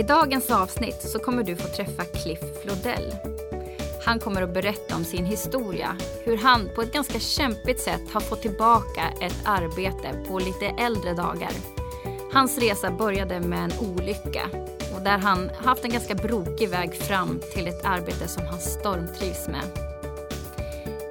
I 0.00 0.02
dagens 0.02 0.50
avsnitt 0.50 1.02
så 1.02 1.18
kommer 1.18 1.42
du 1.42 1.56
få 1.56 1.68
träffa 1.68 2.04
Cliff 2.04 2.40
Flodell. 2.62 3.14
Han 4.04 4.18
kommer 4.18 4.42
att 4.42 4.54
berätta 4.54 4.96
om 4.96 5.04
sin 5.04 5.24
historia, 5.24 5.96
hur 6.24 6.36
han 6.36 6.68
på 6.74 6.82
ett 6.82 6.92
ganska 6.92 7.18
kämpigt 7.18 7.80
sätt 7.80 8.10
har 8.12 8.20
fått 8.20 8.42
tillbaka 8.42 9.02
ett 9.20 9.36
arbete 9.44 10.24
på 10.28 10.38
lite 10.38 10.66
äldre 10.66 11.14
dagar. 11.14 11.50
Hans 12.32 12.58
resa 12.58 12.90
började 12.90 13.40
med 13.40 13.64
en 13.64 13.78
olycka 13.88 14.42
och 14.96 15.02
där 15.02 15.18
han 15.18 15.50
haft 15.64 15.84
en 15.84 15.90
ganska 15.90 16.14
brokig 16.14 16.68
väg 16.68 16.94
fram 16.94 17.40
till 17.54 17.66
ett 17.66 17.84
arbete 17.84 18.28
som 18.28 18.46
han 18.46 18.60
stormtrivs 18.60 19.48
med. 19.48 19.64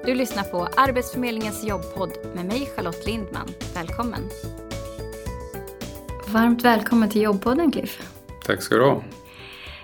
Du 0.04 0.14
lyssnar 0.14 0.44
på 0.44 0.68
Arbetsförmedlingens 0.76 1.64
jobbpodd 1.64 2.12
med 2.34 2.44
mig 2.44 2.70
Charlotte 2.76 3.06
Lindman. 3.06 3.48
Välkommen! 3.74 4.30
Varmt 6.26 6.62
välkommen 6.62 7.10
till 7.10 7.22
jobbpodden 7.22 7.72
Cliff. 7.72 8.19
Tack 8.50 8.62
ska 8.62 8.74
du 8.74 8.84
ha. 8.84 9.02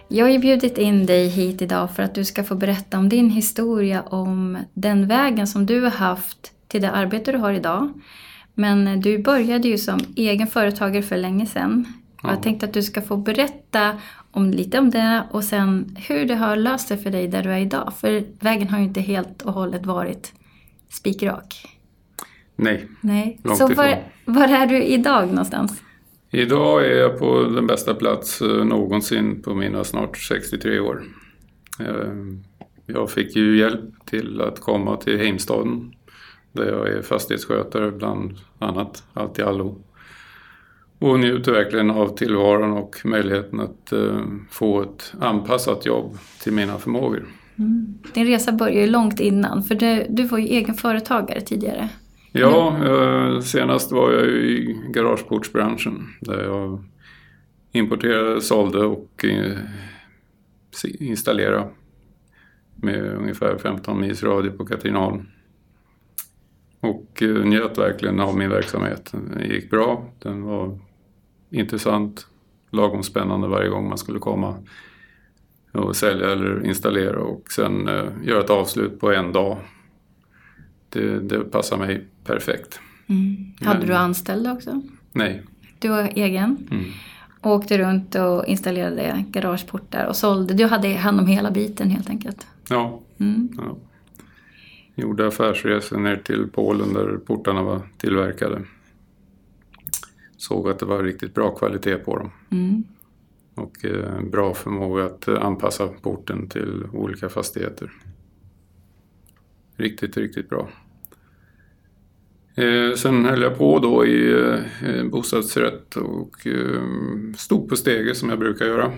Jag 0.08 0.24
har 0.24 0.30
ju 0.30 0.38
bjudit 0.38 0.78
in 0.78 1.06
dig 1.06 1.28
hit 1.28 1.62
idag 1.62 1.96
för 1.96 2.02
att 2.02 2.14
du 2.14 2.24
ska 2.24 2.44
få 2.44 2.54
berätta 2.54 2.98
om 2.98 3.08
din 3.08 3.30
historia 3.30 4.02
om 4.02 4.58
den 4.74 5.08
vägen 5.08 5.46
som 5.46 5.66
du 5.66 5.80
har 5.80 5.90
haft 5.90 6.52
till 6.68 6.82
det 6.82 6.90
arbete 6.90 7.32
du 7.32 7.38
har 7.38 7.52
idag. 7.52 7.92
Men 8.54 9.00
du 9.00 9.18
började 9.18 9.68
ju 9.68 9.78
som 9.78 10.00
egen 10.16 10.46
företagare 10.46 11.02
för 11.02 11.16
länge 11.16 11.46
sedan. 11.46 11.86
Ja. 12.22 12.30
Jag 12.30 12.42
tänkte 12.42 12.66
att 12.66 12.72
du 12.72 12.82
ska 12.82 13.02
få 13.02 13.16
berätta 13.16 13.92
om, 14.30 14.50
lite 14.50 14.78
om 14.78 14.90
det 14.90 15.22
och 15.30 15.44
sen 15.44 15.96
hur 16.08 16.24
det 16.24 16.34
har 16.34 16.56
löst 16.56 16.88
sig 16.88 16.96
för 16.96 17.10
dig 17.10 17.28
där 17.28 17.42
du 17.42 17.50
är 17.50 17.58
idag. 17.58 17.92
För 18.00 18.24
vägen 18.40 18.68
har 18.68 18.78
ju 18.78 18.84
inte 18.84 19.00
helt 19.00 19.42
och 19.42 19.52
hållet 19.52 19.86
varit 19.86 20.32
spikrak. 20.90 21.78
Nej, 22.56 22.88
Nej. 23.00 23.40
långt 23.44 23.58
Så 23.58 23.68
var, 23.68 24.02
var 24.24 24.48
är 24.48 24.66
du 24.66 24.82
idag 24.82 25.28
någonstans? 25.28 25.82
Idag 26.30 26.86
är 26.86 26.96
jag 26.96 27.18
på 27.18 27.42
den 27.42 27.66
bästa 27.66 27.94
plats 27.94 28.42
eh, 28.42 28.64
någonsin 28.64 29.42
på 29.42 29.54
mina 29.54 29.84
snart 29.84 30.18
63 30.18 30.80
år. 30.80 31.02
Eh, 31.80 32.12
jag 32.86 33.10
fick 33.10 33.36
ju 33.36 33.58
hjälp 33.58 34.06
till 34.06 34.40
att 34.40 34.60
komma 34.60 34.96
till 34.96 35.18
Heimstaden 35.18 35.92
där 36.52 36.66
jag 36.66 36.88
är 36.88 37.02
fastighetsskötare 37.02 37.90
bland 37.90 38.38
annat, 38.58 39.04
allt 39.12 39.38
i 39.38 39.42
allo. 39.42 39.82
Och 40.98 41.20
njuter 41.20 41.52
verkligen 41.52 41.90
av 41.90 42.16
tillvaron 42.16 42.72
och 42.72 42.96
möjligheten 43.04 43.60
att 43.60 43.92
eh, 43.92 44.22
få 44.50 44.82
ett 44.82 45.12
anpassat 45.20 45.86
jobb 45.86 46.18
till 46.42 46.52
mina 46.52 46.78
förmågor. 46.78 47.26
Mm. 47.58 47.98
Din 48.14 48.26
resa 48.26 48.52
började 48.52 48.80
ju 48.80 48.86
långt 48.86 49.20
innan, 49.20 49.62
för 49.62 49.74
du, 49.74 50.06
du 50.08 50.22
var 50.22 50.38
ju 50.38 50.46
egen 50.46 50.74
företagare 50.74 51.40
tidigare. 51.40 51.88
Ja, 52.40 52.76
uh, 52.84 53.40
senast 53.40 53.92
var 53.92 54.12
jag 54.12 54.26
i 54.26 54.80
garageportsbranschen 54.88 56.08
där 56.20 56.44
jag 56.44 56.84
importerade, 57.72 58.40
sålde 58.40 58.78
och 58.78 59.24
uh, 59.24 59.58
installerade 60.84 61.68
med 62.74 63.14
ungefär 63.14 63.58
15 63.58 64.00
mils 64.00 64.22
radie 64.22 64.50
på 64.50 64.66
Katrineholm. 64.66 65.26
Och 66.80 67.22
njöt 67.44 67.78
verkligen 67.78 68.20
av 68.20 68.36
min 68.36 68.50
verksamhet. 68.50 69.12
Den 69.12 69.50
gick 69.50 69.70
bra, 69.70 70.12
den 70.18 70.42
var 70.42 70.78
intressant, 71.50 72.26
lagom 72.70 73.02
spännande 73.02 73.48
varje 73.48 73.68
gång 73.68 73.88
man 73.88 73.98
skulle 73.98 74.18
komma 74.18 74.54
och 75.72 75.96
sälja 75.96 76.32
eller 76.32 76.66
installera 76.66 77.18
och 77.18 77.52
sen 77.52 77.88
eh, 77.88 78.04
göra 78.22 78.44
ett 78.44 78.50
avslut 78.50 79.00
på 79.00 79.12
en 79.12 79.32
dag. 79.32 79.58
Det, 80.96 81.20
det 81.20 81.44
passar 81.44 81.76
mig 81.76 82.04
perfekt. 82.24 82.80
Mm. 83.06 83.52
Hade 83.60 83.78
Men, 83.78 83.88
du 83.88 83.94
anställda 83.94 84.52
också? 84.52 84.82
Nej. 85.12 85.42
Du 85.78 85.88
var 85.88 86.10
egen? 86.14 86.68
Mm. 86.70 86.84
Och 87.40 87.52
åkte 87.52 87.78
runt 87.78 88.14
och 88.14 88.46
installerade 88.46 89.24
garageportar 89.28 90.06
och 90.06 90.16
sålde. 90.16 90.54
Du 90.54 90.64
hade 90.64 90.88
hand 90.88 91.20
om 91.20 91.26
hela 91.26 91.50
biten 91.50 91.90
helt 91.90 92.10
enkelt? 92.10 92.46
Ja. 92.68 93.00
Mm. 93.18 93.48
ja. 93.56 93.76
Gjorde 94.94 95.26
affärsresor 95.26 95.98
ner 95.98 96.16
till 96.16 96.48
Polen 96.52 96.94
där 96.94 97.16
portarna 97.16 97.62
var 97.62 97.80
tillverkade 97.98 98.62
såg 100.36 100.68
att 100.68 100.78
det 100.78 100.86
var 100.86 101.02
riktigt 101.02 101.34
bra 101.34 101.50
kvalitet 101.50 101.96
på 101.96 102.16
dem. 102.16 102.30
Mm. 102.50 102.84
Och 103.54 103.84
eh, 103.84 104.20
bra 104.22 104.54
förmåga 104.54 105.04
att 105.04 105.28
anpassa 105.28 105.88
porten 105.88 106.48
till 106.48 106.84
olika 106.92 107.28
fastigheter. 107.28 107.92
Riktigt, 109.76 110.16
riktigt 110.16 110.48
bra. 110.48 110.68
Eh, 112.56 112.94
sen 112.96 113.24
höll 113.24 113.42
jag 113.42 113.58
på 113.58 113.78
då 113.78 114.06
i 114.06 114.32
eh, 114.82 115.04
bostadsrätt 115.04 115.96
och 115.96 116.46
eh, 116.46 116.82
stod 117.36 117.68
på 117.68 117.76
steget 117.76 118.16
som 118.16 118.28
jag 118.28 118.38
brukar 118.38 118.66
göra. 118.66 118.92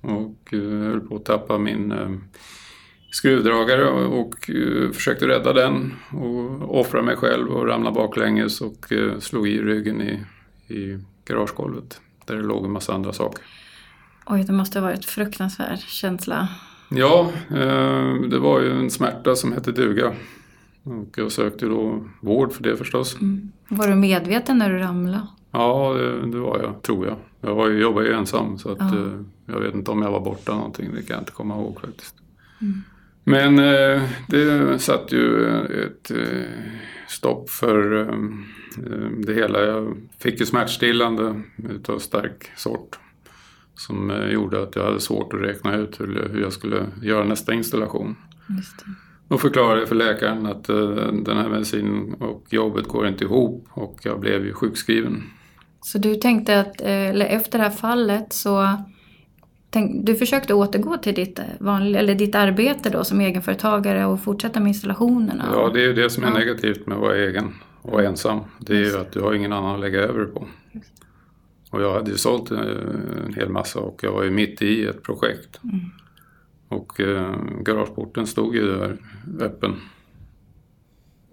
Och 0.00 0.48
höll 0.50 1.00
på 1.00 1.16
att 1.16 1.24
tappa 1.24 1.58
min 1.58 1.94
skruvdragare 3.10 3.88
och 3.90 4.50
försökte 4.92 5.28
rädda 5.28 5.52
den 5.52 5.94
och 6.10 6.80
offra 6.80 7.02
mig 7.02 7.16
själv 7.16 7.48
och 7.48 7.66
ramla 7.66 7.92
baklänges 7.92 8.60
och 8.60 8.92
slog 9.18 9.48
i 9.48 9.62
ryggen 9.62 10.02
i 10.02 10.20
i 10.68 10.98
garagegolvet 11.24 12.00
där 12.26 12.36
det 12.36 12.42
låg 12.42 12.64
en 12.64 12.70
massa 12.70 12.94
andra 12.94 13.12
saker. 13.12 13.44
Oj, 14.26 14.44
det 14.44 14.52
måste 14.52 14.78
ha 14.78 14.86
varit 14.86 15.04
fruktansvärd 15.04 15.78
känsla. 15.78 16.48
Ja, 16.90 17.32
det 18.30 18.38
var 18.38 18.60
ju 18.60 18.70
en 18.70 18.90
smärta 18.90 19.36
som 19.36 19.52
hette 19.52 19.72
duga. 19.72 20.12
Och 20.86 21.18
jag 21.18 21.32
sökte 21.32 21.66
då 21.66 22.04
vård 22.20 22.52
för 22.52 22.62
det 22.62 22.76
förstås. 22.76 23.20
Mm. 23.20 23.52
Var 23.68 23.88
du 23.88 23.94
medveten 23.94 24.58
när 24.58 24.70
du 24.70 24.78
ramlade? 24.78 25.26
Ja, 25.50 25.94
det, 25.94 26.30
det 26.30 26.38
var 26.38 26.58
jag, 26.62 26.82
tror 26.82 27.06
jag. 27.06 27.16
Jag 27.40 27.54
var 27.54 27.70
jobbade 27.70 28.06
ju 28.06 28.14
ensam 28.14 28.58
så 28.58 28.72
att, 28.72 28.78
ja. 28.78 28.96
eh, 28.96 29.20
jag 29.46 29.60
vet 29.60 29.74
inte 29.74 29.90
om 29.90 30.02
jag 30.02 30.10
var 30.10 30.20
borta 30.20 30.54
någonting. 30.54 30.90
Det 30.94 31.02
kan 31.02 31.14
jag 31.14 31.22
inte 31.22 31.32
komma 31.32 31.54
ihåg 31.54 31.80
faktiskt. 31.80 32.14
Mm. 32.60 32.82
Men 33.24 33.58
eh, 33.58 34.02
det 34.28 34.78
satt 34.78 35.12
ju 35.12 35.46
ett 35.86 36.10
eh, 36.10 36.50
stopp 37.08 37.50
för 37.50 38.06
det 39.26 39.34
hela. 39.34 39.60
Jag 39.60 39.96
fick 40.18 40.40
ju 40.40 40.46
smärtstillande 40.46 41.42
utav 41.70 41.98
stark 41.98 42.50
sort 42.56 42.98
som 43.74 44.28
gjorde 44.30 44.62
att 44.62 44.76
jag 44.76 44.84
hade 44.84 45.00
svårt 45.00 45.34
att 45.34 45.40
räkna 45.40 45.76
ut 45.76 46.00
hur 46.00 46.40
jag 46.42 46.52
skulle 46.52 46.86
göra 47.02 47.24
nästa 47.24 47.54
installation. 47.54 48.16
Och 49.28 49.40
förklarade 49.40 49.86
för 49.86 49.94
läkaren 49.94 50.46
att 50.46 50.68
eh, 50.68 50.76
den 51.12 51.36
här 51.36 51.48
medicinen 51.48 52.14
och 52.14 52.44
jobbet 52.50 52.86
går 52.86 53.08
inte 53.08 53.24
ihop 53.24 53.68
och 53.70 54.00
jag 54.02 54.20
blev 54.20 54.44
ju 54.44 54.52
sjukskriven. 54.52 55.22
Så 55.80 55.98
du 55.98 56.14
tänkte 56.14 56.60
att, 56.60 56.80
eller 56.80 57.26
efter 57.26 57.58
det 57.58 57.64
här 57.64 57.70
fallet 57.70 58.32
så 58.32 58.76
du 59.84 60.14
försökte 60.14 60.54
återgå 60.54 60.96
till 60.96 61.14
ditt, 61.14 61.40
vanliga, 61.58 62.00
eller 62.00 62.14
ditt 62.14 62.34
arbete 62.34 62.90
då 62.90 63.04
som 63.04 63.20
egenföretagare 63.20 64.06
och 64.06 64.20
fortsätta 64.20 64.60
med 64.60 64.68
installationerna? 64.68 65.48
Ja, 65.52 65.70
det 65.74 65.84
är 65.84 65.94
det 65.94 66.10
som 66.10 66.24
är 66.24 66.28
ja. 66.28 66.34
negativt 66.34 66.86
med 66.86 66.96
att 66.96 67.02
vara 67.02 67.16
egen 67.16 67.54
och 67.82 68.02
ensam. 68.02 68.40
Det 68.58 68.76
är 68.76 68.84
ju 68.84 68.98
att 68.98 69.12
du 69.12 69.20
har 69.20 69.34
ingen 69.34 69.52
annan 69.52 69.74
att 69.74 69.80
lägga 69.80 70.00
över 70.00 70.24
på. 70.24 70.46
Och 71.70 71.82
jag 71.82 71.92
hade 71.92 72.10
ju 72.10 72.16
sålt 72.16 72.50
eh, 72.50 72.58
en 73.26 73.34
hel 73.36 73.48
massa 73.48 73.80
och 73.80 74.00
jag 74.02 74.12
var 74.12 74.24
ju 74.24 74.30
mitt 74.30 74.62
i 74.62 74.86
ett 74.86 75.02
projekt. 75.02 75.60
Mm. 75.64 75.80
Och 76.68 77.00
eh, 77.00 77.36
garageporten 77.60 78.26
stod 78.26 78.56
ju 78.56 78.66
där 78.66 78.98
öppen. 79.40 79.74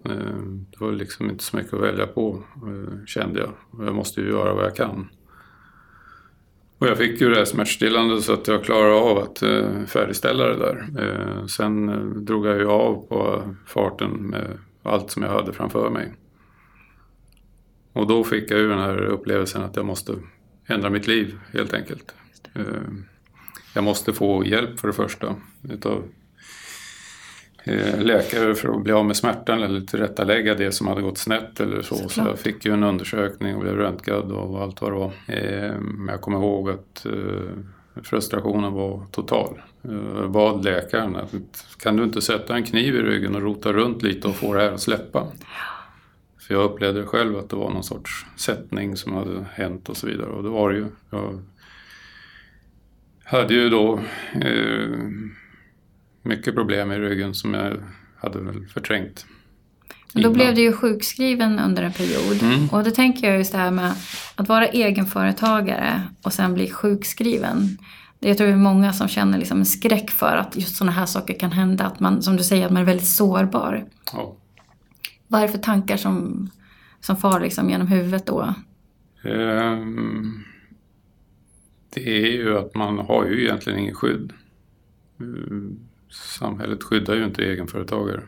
Eh, 0.04 0.42
det 0.70 0.80
var 0.80 0.92
liksom 0.92 1.30
inte 1.30 1.44
så 1.44 1.56
mycket 1.56 1.74
att 1.74 1.80
välja 1.80 2.06
på 2.06 2.42
eh, 2.56 3.04
kände 3.06 3.40
jag. 3.40 3.86
Jag 3.86 3.94
måste 3.94 4.20
ju 4.20 4.28
göra 4.28 4.54
vad 4.54 4.64
jag 4.64 4.76
kan. 4.76 5.08
Och 6.78 6.86
jag 6.86 6.98
fick 6.98 7.20
ju 7.20 7.30
det 7.30 7.36
här 7.36 7.44
smärtstillande 7.44 8.22
så 8.22 8.32
att 8.32 8.48
jag 8.48 8.64
klarade 8.64 8.94
av 8.94 9.18
att 9.18 9.42
eh, 9.42 9.84
färdigställa 9.86 10.46
det 10.46 10.56
där. 10.56 10.86
Eh, 10.98 11.46
sen 11.46 11.88
eh, 11.88 11.98
drog 11.98 12.46
jag 12.46 12.58
ju 12.58 12.66
av 12.66 13.06
på 13.08 13.42
farten 13.66 14.10
med 14.10 14.58
allt 14.82 15.10
som 15.10 15.22
jag 15.22 15.30
hade 15.30 15.52
framför 15.52 15.90
mig. 15.90 16.12
Och 17.92 18.06
då 18.06 18.24
fick 18.24 18.50
jag 18.50 18.60
ju 18.60 18.68
den 18.68 18.78
här 18.78 19.04
upplevelsen 19.04 19.62
att 19.62 19.76
jag 19.76 19.84
måste 19.84 20.14
ändra 20.66 20.90
mitt 20.90 21.06
liv 21.06 21.38
helt 21.52 21.74
enkelt. 21.74 22.14
Eh, 22.54 22.64
jag 23.74 23.84
måste 23.84 24.12
få 24.12 24.46
hjälp 24.46 24.80
för 24.80 24.88
det 24.88 24.94
första 24.94 25.36
utav 25.62 26.02
Eh, 27.66 28.02
läkare 28.02 28.54
för 28.54 28.68
att 28.68 28.82
bli 28.82 28.92
av 28.92 29.04
med 29.04 29.16
smärtan 29.16 29.62
eller 29.62 29.80
tillrättalägga 29.80 30.54
det 30.54 30.72
som 30.72 30.86
hade 30.86 31.02
gått 31.02 31.18
snett 31.18 31.60
eller 31.60 31.82
så. 31.82 31.94
Så, 31.94 32.08
så 32.08 32.20
jag 32.20 32.38
fick 32.38 32.64
ju 32.64 32.72
en 32.72 32.82
undersökning 32.82 33.54
och 33.54 33.60
blev 33.60 33.76
röntgad 33.76 34.32
och 34.32 34.62
allt 34.62 34.80
vad 34.80 34.92
det 34.92 34.98
var. 34.98 35.12
Eh, 35.26 35.80
men 35.80 36.08
jag 36.08 36.20
kommer 36.20 36.38
ihåg 36.38 36.70
att 36.70 37.06
eh, 37.06 38.02
frustrationen 38.02 38.72
var 38.72 39.06
total. 39.10 39.62
Jag 40.16 40.30
bad 40.30 40.64
läkaren 40.64 41.16
att 41.16 41.34
kan 41.82 41.96
du 41.96 42.04
inte 42.04 42.22
sätta 42.22 42.56
en 42.56 42.64
kniv 42.64 42.94
i 42.94 43.02
ryggen 43.02 43.34
och 43.34 43.42
rota 43.42 43.72
runt 43.72 44.02
lite 44.02 44.28
och 44.28 44.34
få 44.34 44.54
det 44.54 44.60
här 44.60 44.72
att 44.72 44.80
släppa? 44.80 45.26
För 46.38 46.54
jag 46.54 46.64
upplevde 46.64 47.06
själv 47.06 47.38
att 47.38 47.50
det 47.50 47.56
var 47.56 47.70
någon 47.70 47.84
sorts 47.84 48.26
sättning 48.36 48.96
som 48.96 49.12
hade 49.12 49.46
hänt 49.52 49.88
och 49.88 49.96
så 49.96 50.06
vidare. 50.06 50.28
Och 50.28 50.42
det 50.42 50.48
var 50.48 50.70
det 50.70 50.76
ju. 50.76 50.86
Jag 51.10 51.42
hade 53.24 53.54
ju 53.54 53.68
då 53.68 54.00
eh, 54.40 54.88
mycket 56.22 56.54
problem 56.54 56.92
i 56.92 56.98
ryggen 56.98 57.34
som 57.34 57.54
jag 57.54 57.76
hade 58.16 58.40
väl 58.40 58.66
förträngt. 58.66 59.26
Då 60.12 60.30
blev 60.30 60.54
du 60.54 60.62
ju 60.62 60.72
sjukskriven 60.72 61.58
under 61.58 61.82
en 61.82 61.92
period. 61.92 62.42
Mm. 62.42 62.68
Och 62.68 62.84
då 62.84 62.90
tänker 62.90 63.28
jag 63.28 63.38
just 63.38 63.52
det 63.52 63.58
här 63.58 63.70
med 63.70 63.94
att 64.34 64.48
vara 64.48 64.66
egenföretagare 64.66 66.02
och 66.22 66.32
sen 66.32 66.54
bli 66.54 66.70
sjukskriven. 66.70 67.78
jag 68.18 68.36
tror 68.36 68.46
det 68.46 68.52
är 68.52 68.56
många 68.56 68.92
som 68.92 69.08
känner 69.08 69.38
liksom 69.38 69.58
en 69.58 69.66
skräck 69.66 70.10
för 70.10 70.36
att 70.36 70.56
just 70.56 70.76
sådana 70.76 70.92
här 70.92 71.06
saker 71.06 71.38
kan 71.38 71.52
hända. 71.52 71.84
Att 71.84 72.00
man, 72.00 72.22
som 72.22 72.36
du 72.36 72.44
säger, 72.44 72.66
att 72.66 72.72
man 72.72 72.82
är 72.82 72.86
väldigt 72.86 73.08
sårbar. 73.08 73.84
Ja. 74.12 74.36
Vad 75.28 75.42
är 75.42 75.46
det 75.46 75.52
för 75.52 75.58
tankar 75.58 75.96
som, 75.96 76.50
som 77.00 77.16
far 77.16 77.40
liksom 77.40 77.70
genom 77.70 77.86
huvudet 77.86 78.26
då? 78.26 78.54
Ehm, 79.24 80.44
det 81.94 82.26
är 82.26 82.32
ju 82.32 82.58
att 82.58 82.74
man 82.74 82.98
har 82.98 83.26
ju 83.26 83.42
egentligen 83.42 83.78
ingen 83.78 83.94
skydd. 83.94 84.32
Mm, 85.20 85.78
samhället 86.10 86.82
skyddar 86.82 87.14
ju 87.14 87.24
inte 87.24 87.44
egenföretagare. 87.44 88.22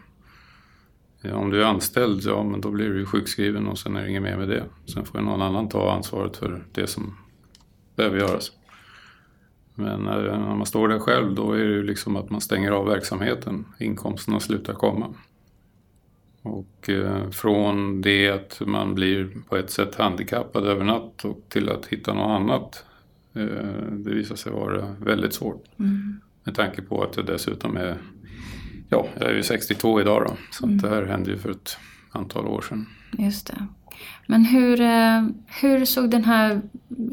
Om 1.33 1.51
du 1.51 1.63
är 1.63 1.67
anställd, 1.67 2.23
ja 2.25 2.43
men 2.43 2.61
då 2.61 2.71
blir 2.71 2.89
du 2.89 2.99
ju 2.99 3.07
sjukskriven 3.07 3.67
och 3.67 3.79
sen 3.79 3.97
är 3.97 4.03
det 4.03 4.11
inget 4.11 4.23
mer 4.23 4.37
med 4.37 4.49
det. 4.49 4.65
Sen 4.87 5.05
får 5.05 5.21
ju 5.21 5.27
någon 5.27 5.43
annan 5.43 5.69
ta 5.69 5.93
ansvaret 5.93 6.37
för 6.37 6.65
det 6.73 6.87
som 6.87 7.17
behöver 7.97 8.19
göras. 8.19 8.53
Men 9.75 10.07
eh, 10.07 10.17
när, 10.17 10.55
man 10.55 10.67
står 10.67 10.89
där 10.89 10.99
själv 10.99 11.35
då 11.35 11.53
är 11.53 11.59
det 11.59 11.73
ju 11.73 11.83
liksom 11.83 12.17
att 12.17 12.31
man 12.31 12.41
stänger 12.41 12.71
av 12.71 12.87
verksamheten. 12.87 13.65
Inkomsterna 13.79 14.41
slutar 14.41 14.75
komma. 14.75 15.15
Och 16.43 16.91
eh, 16.91 17.31
från 17.31 18.03
det 18.03 18.31
att 18.31 18.62
man 18.67 18.95
blir 18.95 19.31
på 19.49 19.57
ett 19.57 19.71
sätt 19.71 19.95
handikappad 19.95 20.67
över 20.67 20.85
natt 20.85 21.25
och 21.25 21.41
till 21.49 21.69
att 21.69 21.87
hitta 21.87 22.15
något 22.15 22.41
annat. 22.41 22.85
Eh, 23.37 23.93
det 23.93 24.15
visar 24.15 24.37
sig 24.37 24.53
vara 24.53 24.94
väldigt 25.00 25.35
svårt. 25.35 25.65
Med 26.44 26.55
tanke 26.55 26.83
på 26.83 27.03
att 27.03 27.12
det 27.12 27.23
dessutom 27.23 27.77
är, 27.77 27.97
ja, 28.88 29.06
jag 29.21 29.31
är 29.31 29.35
ju 29.35 29.43
62 29.43 30.00
idag 30.00 30.23
då. 30.27 30.37
Så 30.50 30.67
att 30.67 30.83
det 30.83 30.88
här 30.88 31.03
hände 31.03 31.31
ju 31.31 31.38
för 31.38 31.50
ett 31.50 31.79
antal 32.12 32.47
år 32.47 32.61
sedan. 32.61 32.87
Just 33.19 33.47
det. 33.47 33.67
Men 34.27 34.44
hur, 34.44 34.81
eh, 34.81 35.27
hur 35.47 35.85
såg 35.85 36.11
den 36.11 36.25
här 36.25 36.61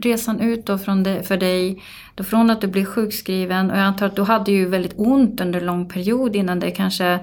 resan 0.01 0.39
ut 0.39 0.65
då 0.65 0.77
från 0.77 1.03
det, 1.03 1.23
för 1.23 1.37
dig? 1.37 1.81
Då 2.15 2.23
från 2.23 2.49
att 2.49 2.61
du 2.61 2.67
blev 2.67 2.85
sjukskriven 2.85 3.71
och 3.71 3.77
jag 3.77 3.83
antar 3.83 4.05
att 4.05 4.15
du 4.15 4.21
hade 4.21 4.51
ju 4.51 4.65
väldigt 4.65 4.93
ont 4.97 5.41
under 5.41 5.59
en 5.59 5.65
lång 5.65 5.89
period 5.89 6.35
innan 6.35 6.59
det 6.59 6.71
kanske 6.71 7.19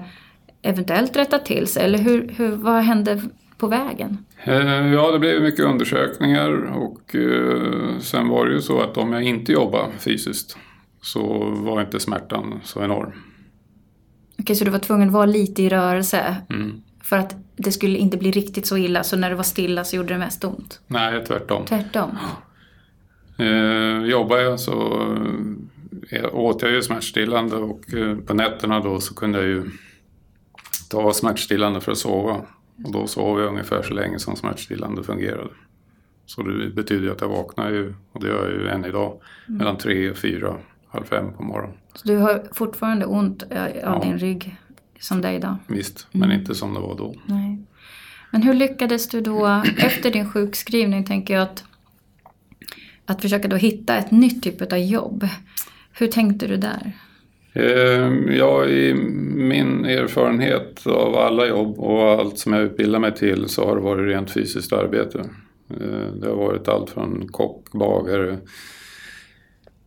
eventuellt 0.61 1.15
rättade 1.15 1.45
till 1.45 1.67
sig. 1.67 1.83
Eller 1.83 1.97
hur, 1.97 2.33
hur, 2.37 2.51
vad 2.51 2.83
hände 2.83 3.21
på 3.61 3.67
vägen? 3.67 4.17
Eh, 4.43 4.93
Ja, 4.93 5.11
det 5.11 5.19
blev 5.19 5.41
mycket 5.41 5.65
undersökningar 5.65 6.49
och 6.77 7.15
eh, 7.15 7.99
sen 7.99 8.27
var 8.27 8.45
det 8.45 8.53
ju 8.53 8.61
så 8.61 8.81
att 8.81 8.97
om 8.97 9.13
jag 9.13 9.23
inte 9.23 9.51
jobbade 9.51 9.91
fysiskt 9.99 10.57
så 11.01 11.49
var 11.49 11.81
inte 11.81 11.99
smärtan 11.99 12.59
så 12.63 12.83
enorm. 12.83 13.11
Okej, 14.39 14.55
så 14.55 14.65
du 14.65 14.71
var 14.71 14.79
tvungen 14.79 15.07
att 15.07 15.13
vara 15.13 15.25
lite 15.25 15.63
i 15.63 15.69
rörelse 15.69 16.35
Mm. 16.49 16.81
för 17.03 17.17
att 17.17 17.35
det 17.55 17.71
skulle 17.71 17.97
inte 17.97 18.17
bli 18.17 18.31
riktigt 18.31 18.65
så 18.65 18.77
illa 18.77 19.03
så 19.03 19.17
när 19.17 19.29
du 19.29 19.35
var 19.35 19.43
stilla 19.43 19.83
så 19.83 19.95
gjorde 19.95 20.13
det 20.13 20.17
mest 20.19 20.43
ont? 20.43 20.79
Nej, 20.87 21.25
tvärtom. 21.25 21.65
Tvärtom? 21.65 22.09
Eh, 23.37 24.03
jobbade 24.09 24.41
jag 24.43 24.59
så 24.59 25.07
åt 26.33 26.61
jag 26.61 26.71
ju 26.71 26.81
smärtstillande 26.81 27.55
och 27.55 27.81
på 28.27 28.33
nätterna 28.33 28.79
då 28.79 28.99
så 28.99 29.13
kunde 29.15 29.39
jag 29.39 29.47
ju 29.47 29.63
ta 30.89 31.13
smärtstillande 31.13 31.81
för 31.81 31.91
att 31.91 31.97
sova. 31.97 32.41
Och 32.85 32.91
då 32.91 33.07
sov 33.07 33.39
jag 33.39 33.47
ungefär 33.49 33.81
så 33.83 33.93
länge 33.93 34.19
som 34.19 34.35
smärtstillande 34.35 35.03
fungerade. 35.03 35.49
Så 36.25 36.41
det 36.43 36.69
betyder 36.69 37.11
att 37.11 37.21
jag 37.21 37.27
vaknar 37.29 37.69
ju, 37.71 37.93
och 38.11 38.21
det 38.21 38.27
gör 38.27 38.49
jag 38.49 38.61
ju 38.61 38.67
än 38.69 38.85
idag, 38.85 39.21
mellan 39.47 39.77
tre 39.77 40.11
och 40.11 40.17
fyra, 40.17 40.55
halv 40.87 41.03
fem 41.03 41.33
på 41.37 41.43
morgonen. 41.43 41.77
Så 41.93 42.07
du 42.07 42.17
har 42.17 42.43
fortfarande 42.53 43.05
ont 43.05 43.43
eh, 43.49 43.63
av 43.63 43.69
Ja. 43.81 44.01
din 44.03 44.17
rygg 44.17 44.57
som 44.99 45.21
det 45.21 45.27
är 45.27 45.33
idag? 45.33 45.55
Visst, 45.67 46.07
men 46.11 46.31
inte 46.31 46.55
som 46.55 46.73
det 46.73 46.79
var 46.79 46.95
då. 46.97 47.15
Nej. 47.25 47.59
Men 48.31 48.41
hur 48.43 48.53
lyckades 48.53 49.09
du 49.09 49.21
då 49.21 49.63
efter 49.77 50.11
din 50.11 50.29
sjukskrivning 50.31 51.03
tänker 51.05 51.33
jag 51.33 51.43
att, 51.43 51.63
att 53.05 53.21
försöka 53.21 53.47
då 53.47 53.55
hitta 53.55 53.97
ett 53.97 54.11
nytt 54.11 54.43
typ 54.43 54.61
av 54.73 54.77
jobb. 54.79 55.27
Hur 55.93 56.07
tänkte 56.07 56.47
du 56.47 56.57
där? 56.57 56.91
Ehm, 57.53 58.31
ja, 58.31 58.65
i 58.65 58.93
min 59.35 59.85
erfarenhet 59.85 60.87
av 60.87 61.15
alla 61.15 61.47
jobb 61.47 61.79
och 61.79 62.03
allt 62.03 62.39
som 62.39 62.53
jag 62.53 62.63
utbildar 62.63 62.99
mig 62.99 63.15
till 63.15 63.49
så 63.49 63.65
har 63.65 63.75
det 63.75 63.81
varit 63.81 64.07
rent 64.07 64.31
fysiskt 64.31 64.73
arbete. 64.73 65.19
Ehm, 65.69 66.19
det 66.19 66.27
har 66.27 66.35
varit 66.35 66.67
allt 66.67 66.89
från 66.89 67.27
kock, 67.27 67.71
bagare 67.71 68.37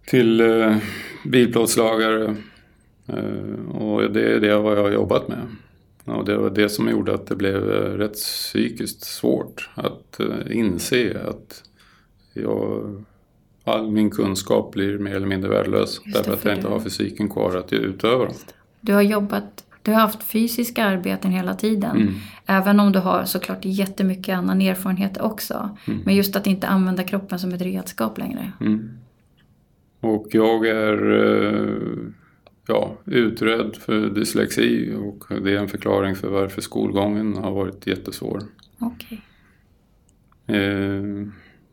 till 0.06 0.40
eh, 0.40 0.76
bilplåtslagare. 1.24 2.36
Ehm, 3.06 3.68
och 3.68 4.12
det 4.12 4.32
är 4.32 4.40
det 4.40 4.58
vad 4.58 4.78
jag 4.78 4.82
har 4.82 4.90
jobbat 4.90 5.28
med. 5.28 5.46
Och 6.04 6.24
det 6.24 6.36
var 6.36 6.50
det 6.50 6.68
som 6.68 6.88
gjorde 6.88 7.14
att 7.14 7.26
det 7.26 7.36
blev 7.36 7.72
eh, 7.72 7.98
rätt 7.98 8.14
psykiskt 8.14 9.04
svårt 9.04 9.70
att 9.74 10.20
eh, 10.20 10.56
inse 10.56 11.20
att 11.28 11.62
jag, 12.32 13.04
all 13.64 13.90
min 13.90 14.10
kunskap 14.10 14.72
blir 14.72 14.98
mer 14.98 15.14
eller 15.14 15.26
mindre 15.26 15.50
värdelös 15.50 16.00
Just 16.04 16.24
det, 16.24 16.30
därför 16.30 16.32
att 16.32 16.44
jag 16.44 16.54
inte 16.54 16.68
har 16.68 16.80
fysiken 16.80 17.28
kvar 17.28 17.56
att 17.56 17.72
utöva 17.72 18.24
dem. 18.24 18.34
Du 18.80 18.92
har 18.92 19.02
jobbat, 19.02 19.64
du 19.82 19.92
har 19.92 20.00
haft 20.00 20.22
fysiska 20.22 20.84
arbeten 20.84 21.30
hela 21.30 21.54
tiden. 21.54 21.96
Mm. 21.96 22.14
Även 22.46 22.80
om 22.80 22.92
du 22.92 22.98
har 22.98 23.24
såklart 23.24 23.64
jättemycket 23.64 24.36
annan 24.38 24.60
erfarenhet 24.60 25.20
också. 25.20 25.76
Men 26.04 26.14
just 26.14 26.36
att 26.36 26.46
inte 26.46 26.66
använda 26.66 27.04
kroppen 27.04 27.38
som 27.38 27.52
ett 27.52 27.62
redskap 27.62 28.18
längre. 28.18 28.52
Mm. 28.60 28.90
Och 30.00 30.26
jag 30.30 30.66
är 30.66 31.12
eh, 31.12 32.12
ja, 32.66 32.98
utredd 33.04 33.76
för 33.76 34.10
dyslexi 34.10 34.94
och 34.98 35.24
det 35.42 35.52
är 35.52 35.58
en 35.58 35.68
förklaring 35.68 36.16
för 36.16 36.28
varför 36.28 36.60
skolgången 36.60 37.36
har 37.36 37.50
varit 37.50 37.86
jättesvår. 37.86 38.42
Okej. 38.78 39.22
Eh, 40.46 41.02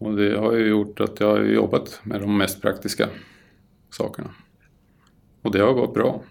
och 0.02 0.16
det 0.16 0.38
har 0.38 0.54
ju 0.54 0.68
gjort 0.68 1.00
att 1.00 1.20
jag 1.20 1.28
har 1.28 1.44
jobbat 1.44 2.00
med 2.04 2.22
de 2.22 2.38
mest 2.38 2.62
praktiska 2.62 3.10
sakerna. 3.90 4.30
Och 5.42 5.52
det 5.52 5.60
har 5.60 5.74
gått 5.74 5.94
bra. 5.94 6.24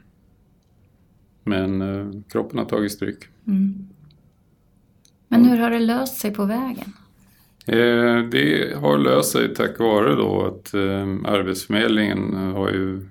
Men 1.44 1.82
eh, 1.82 2.22
kroppen 2.28 2.58
har 2.58 2.64
tagit 2.64 2.92
stryk. 2.92 3.24
Mm. 3.46 3.88
Men 5.28 5.44
hur 5.44 5.56
har 5.56 5.70
det 5.70 5.78
löst 5.78 6.20
sig 6.20 6.34
på 6.34 6.44
vägen? 6.44 6.92
Eh, 7.66 8.28
det 8.30 8.76
har 8.76 8.98
löst 8.98 9.32
sig 9.32 9.54
tack 9.54 9.78
vare 9.78 10.14
då 10.14 10.46
att 10.46 10.74
eh, 10.74 11.32
Arbetsförmedlingen 11.32 12.34
har 12.34 12.68
ju 12.68 13.08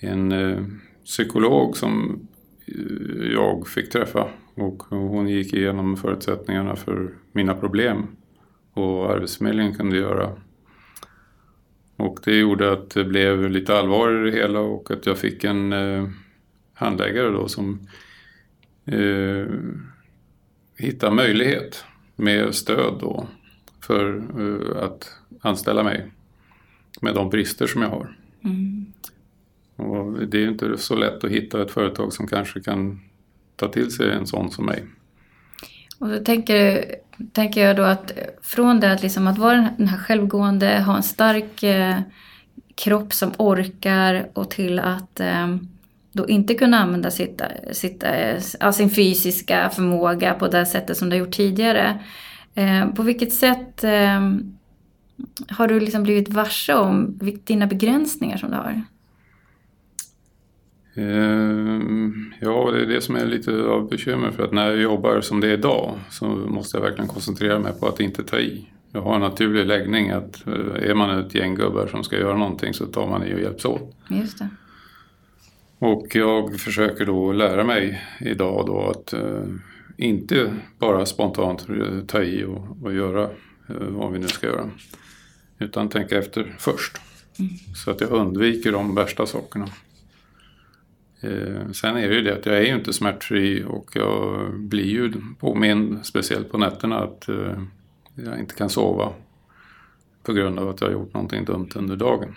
en 0.00 0.32
eh, 0.32 0.64
psykolog 1.04 1.76
som 1.76 2.20
eh, 2.66 3.32
jag 3.32 3.68
fick 3.68 3.90
träffa 3.90 4.28
och 4.54 4.82
hon 4.82 5.28
gick 5.28 5.54
igenom 5.54 5.96
förutsättningarna 5.96 6.76
för 6.76 7.14
mina 7.32 7.54
problem 7.54 8.06
och 8.76 9.10
Arbetsförmedlingen 9.10 9.74
kunde 9.74 9.96
göra. 9.96 10.32
Och 11.96 12.20
det 12.24 12.36
gjorde 12.36 12.72
att 12.72 12.90
det 12.90 13.04
blev 13.04 13.50
lite 13.50 13.78
allvar 13.78 14.12
i 14.12 14.30
det 14.30 14.36
hela 14.36 14.60
och 14.60 14.90
att 14.90 15.06
jag 15.06 15.18
fick 15.18 15.44
en 15.44 15.72
eh, 15.72 16.08
handläggare 16.74 17.30
då 17.30 17.48
som 17.48 17.88
eh, 18.84 19.46
hittade 20.76 21.14
möjlighet 21.14 21.84
med 22.16 22.54
stöd 22.54 22.94
då 23.00 23.26
för 23.80 24.16
eh, 24.16 24.84
att 24.84 25.10
anställa 25.40 25.82
mig 25.82 26.10
med 27.00 27.14
de 27.14 27.30
brister 27.30 27.66
som 27.66 27.82
jag 27.82 27.88
har. 27.88 28.16
Mm. 28.44 28.86
Och 29.76 30.26
det 30.26 30.44
är 30.44 30.48
inte 30.48 30.78
så 30.78 30.96
lätt 30.96 31.24
att 31.24 31.30
hitta 31.30 31.62
ett 31.62 31.70
företag 31.70 32.12
som 32.12 32.26
kanske 32.26 32.60
kan 32.60 33.00
ta 33.56 33.68
till 33.68 33.90
sig 33.90 34.10
en 34.10 34.26
sån 34.26 34.50
som 34.50 34.66
mig. 34.66 34.84
Och 35.98 36.08
då 36.08 36.18
tänker, 36.18 36.84
tänker 37.32 37.66
jag 37.66 37.76
då 37.76 37.82
att 37.82 38.12
från 38.42 38.80
det 38.80 38.92
att, 38.92 39.02
liksom 39.02 39.26
att 39.26 39.38
vara 39.38 39.70
den 39.78 39.88
här 39.88 39.98
självgående, 39.98 40.80
ha 40.80 40.96
en 40.96 41.02
stark 41.02 41.62
eh, 41.62 41.96
kropp 42.74 43.12
som 43.12 43.32
orkar 43.38 44.28
och 44.34 44.50
till 44.50 44.78
att 44.78 45.20
eh, 45.20 45.56
då 46.12 46.28
inte 46.28 46.54
kunna 46.54 46.78
använda 46.78 47.10
sitt, 47.10 47.42
sitt, 47.72 48.02
eh, 48.60 48.70
sin 48.70 48.90
fysiska 48.90 49.70
förmåga 49.70 50.34
på 50.34 50.48
det 50.48 50.66
sättet 50.66 50.96
som 50.96 51.08
du 51.08 51.16
har 51.16 51.20
gjort 51.20 51.34
tidigare. 51.34 51.98
Eh, 52.54 52.88
på 52.88 53.02
vilket 53.02 53.32
sätt 53.32 53.84
eh, 53.84 54.30
har 55.48 55.68
du 55.68 55.80
liksom 55.80 56.02
blivit 56.02 56.28
varse 56.28 56.74
om 56.74 57.18
dina 57.44 57.66
begränsningar 57.66 58.36
som 58.36 58.50
du 58.50 58.56
har? 58.56 58.82
Ehm, 60.96 62.32
Ja, 62.40 62.70
det 62.70 62.82
är 62.82 62.86
det 62.86 63.00
som 63.00 63.16
är 63.16 63.26
lite 63.26 63.62
av 63.62 63.88
bekymmer 63.88 64.30
för 64.30 64.44
att 64.44 64.52
när 64.52 64.66
jag 64.66 64.76
jobbar 64.82 65.20
som 65.20 65.40
det 65.40 65.48
är 65.48 65.52
idag 65.52 65.98
så 66.10 66.26
måste 66.26 66.76
jag 66.76 66.82
verkligen 66.82 67.08
koncentrera 67.08 67.58
mig 67.58 67.72
på 67.80 67.88
att 67.88 68.00
inte 68.00 68.24
ta 68.24 68.38
i. 68.38 68.68
Jag 68.92 69.02
har 69.02 69.14
en 69.14 69.20
naturlig 69.20 69.66
läggning 69.66 70.10
att 70.10 70.46
eh, 70.46 70.90
är 70.90 70.94
man 70.94 71.18
ett 71.18 71.34
gäng 71.34 71.54
gubbar 71.54 71.86
som 71.86 72.04
ska 72.04 72.18
göra 72.18 72.36
någonting 72.36 72.74
så 72.74 72.86
tar 72.86 73.06
man 73.06 73.24
i 73.26 73.34
och 73.34 73.40
hjälps 73.40 73.64
åt. 73.64 73.96
Just 74.10 74.38
det. 74.38 74.48
Och 75.78 76.06
jag 76.14 76.60
försöker 76.60 77.06
då 77.06 77.32
lära 77.32 77.64
mig 77.64 78.02
idag 78.20 78.66
då 78.66 78.90
att 78.90 79.12
eh, 79.12 79.44
inte 79.96 80.54
bara 80.78 81.06
spontant 81.06 81.66
ta 82.06 82.22
i 82.22 82.44
och, 82.44 82.76
och 82.82 82.94
göra 82.94 83.22
eh, 83.68 83.86
vad 83.88 84.12
vi 84.12 84.18
nu 84.18 84.28
ska 84.28 84.46
göra. 84.46 84.70
Utan 85.58 85.88
tänka 85.88 86.18
efter 86.18 86.56
först. 86.58 87.00
Så 87.76 87.90
att 87.90 88.00
jag 88.00 88.10
undviker 88.10 88.72
de 88.72 88.94
värsta 88.94 89.26
sakerna. 89.26 89.68
Eh, 91.20 91.70
sen 91.72 91.96
är 91.96 92.08
det 92.08 92.14
ju 92.14 92.22
det 92.22 92.34
att 92.34 92.46
jag 92.46 92.56
är 92.56 92.62
ju 92.62 92.74
inte 92.74 92.92
smärtfri 92.92 93.64
och 93.68 93.90
jag 93.94 94.50
blir 94.54 94.84
ju 94.84 95.12
påmind, 95.40 95.98
speciellt 96.02 96.50
på 96.52 96.58
nätterna, 96.58 96.98
att 96.98 97.28
eh, 97.28 97.62
jag 98.14 98.38
inte 98.38 98.54
kan 98.54 98.70
sova 98.70 99.12
på 100.22 100.32
grund 100.32 100.58
av 100.58 100.68
att 100.68 100.80
jag 100.80 100.88
har 100.88 100.92
gjort 100.92 101.14
någonting 101.14 101.44
dumt 101.44 101.70
under 101.74 101.96
dagen. 101.96 102.34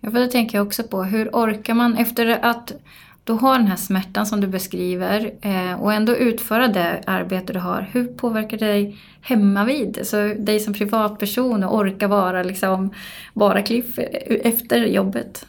Ja, 0.00 0.10
för 0.10 0.18
det 0.18 0.28
tänker 0.28 0.58
jag 0.58 0.66
också 0.66 0.82
på. 0.82 1.02
Hur 1.02 1.28
orkar 1.28 1.74
man 1.74 1.96
efter 1.96 2.44
att 2.44 2.72
du 3.24 3.32
har 3.32 3.58
den 3.58 3.66
här 3.66 3.76
smärtan 3.76 4.26
som 4.26 4.40
du 4.40 4.46
beskriver 4.46 5.32
eh, 5.42 5.82
och 5.82 5.92
ändå 5.92 6.16
utföra 6.16 6.68
det 6.68 7.02
arbete 7.06 7.52
du 7.52 7.58
har. 7.58 7.88
Hur 7.92 8.04
påverkar 8.04 8.58
det 8.58 8.66
dig 8.66 8.98
hemma 9.20 9.64
vid? 9.64 9.98
Så 10.02 10.16
dig 10.38 10.60
som 10.60 10.74
privatperson 10.74 11.64
och 11.64 11.76
orka 11.76 12.08
vara 12.08 12.42
liksom 12.42 12.94
bara 13.34 13.62
Cliff 13.62 13.98
efter 14.26 14.86
jobbet? 14.86 15.46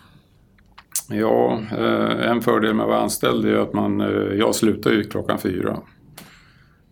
Ja, 1.12 1.62
eh, 1.72 2.32
en 2.32 2.42
fördel 2.42 2.74
med 2.74 2.84
att 2.84 2.90
vara 2.90 3.02
anställd 3.02 3.46
är 3.46 3.56
att 3.56 3.74
man, 3.74 4.02
eh, 4.02 4.08
jag 4.38 4.56
slutar 4.56 4.92
ju 4.92 5.04
klockan 5.04 5.40
fyra. 5.40 5.80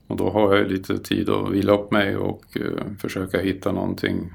Och 0.08 0.18
då 0.18 0.30
har 0.30 0.56
jag 0.56 0.72
lite 0.72 0.98
tid 0.98 1.30
att 1.30 1.52
vila 1.52 1.72
upp 1.72 1.92
mig 1.92 2.18
och 2.18 2.58
uh, 2.60 2.96
försöka 3.00 3.40
hitta 3.40 3.72
någonting 3.72 4.34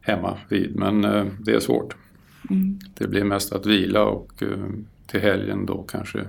hemma 0.00 0.38
vid. 0.48 0.76
Men 0.76 1.02
det 1.40 1.54
är 1.54 1.60
svårt. 1.60 1.96
Mm. 2.50 2.78
Det 2.94 3.08
blir 3.08 3.24
mest 3.24 3.52
att 3.52 3.66
vila 3.66 4.04
och 4.04 4.42
till 5.06 5.20
helgen 5.20 5.66
då 5.66 5.82
kanske 5.82 6.24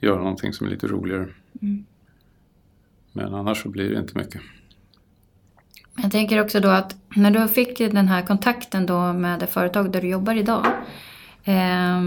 göra 0.00 0.18
någonting 0.18 0.52
som 0.52 0.66
är 0.66 0.70
lite 0.70 0.86
roligare. 0.86 1.28
Mm. 1.62 1.84
Men 3.12 3.34
annars 3.34 3.62
så 3.62 3.68
blir 3.68 3.90
det 3.90 4.00
inte 4.00 4.18
mycket. 4.18 4.40
Jag 6.02 6.12
tänker 6.12 6.42
också 6.42 6.60
då 6.60 6.68
att 6.68 6.96
när 7.16 7.30
du 7.30 7.48
fick 7.48 7.78
den 7.78 8.08
här 8.08 8.22
kontakten 8.22 8.86
då 8.86 9.12
med 9.12 9.40
det 9.40 9.46
företag 9.46 9.92
där 9.92 10.00
du 10.00 10.08
jobbar 10.08 10.34
idag. 10.34 10.66
Eh, 11.44 12.02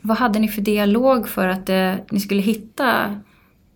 vad 0.00 0.16
hade 0.16 0.38
ni 0.38 0.48
för 0.48 0.62
dialog 0.62 1.28
för 1.28 1.48
att 1.48 1.68
eh, 1.68 1.94
ni 2.10 2.20
skulle 2.20 2.40
hitta 2.42 3.16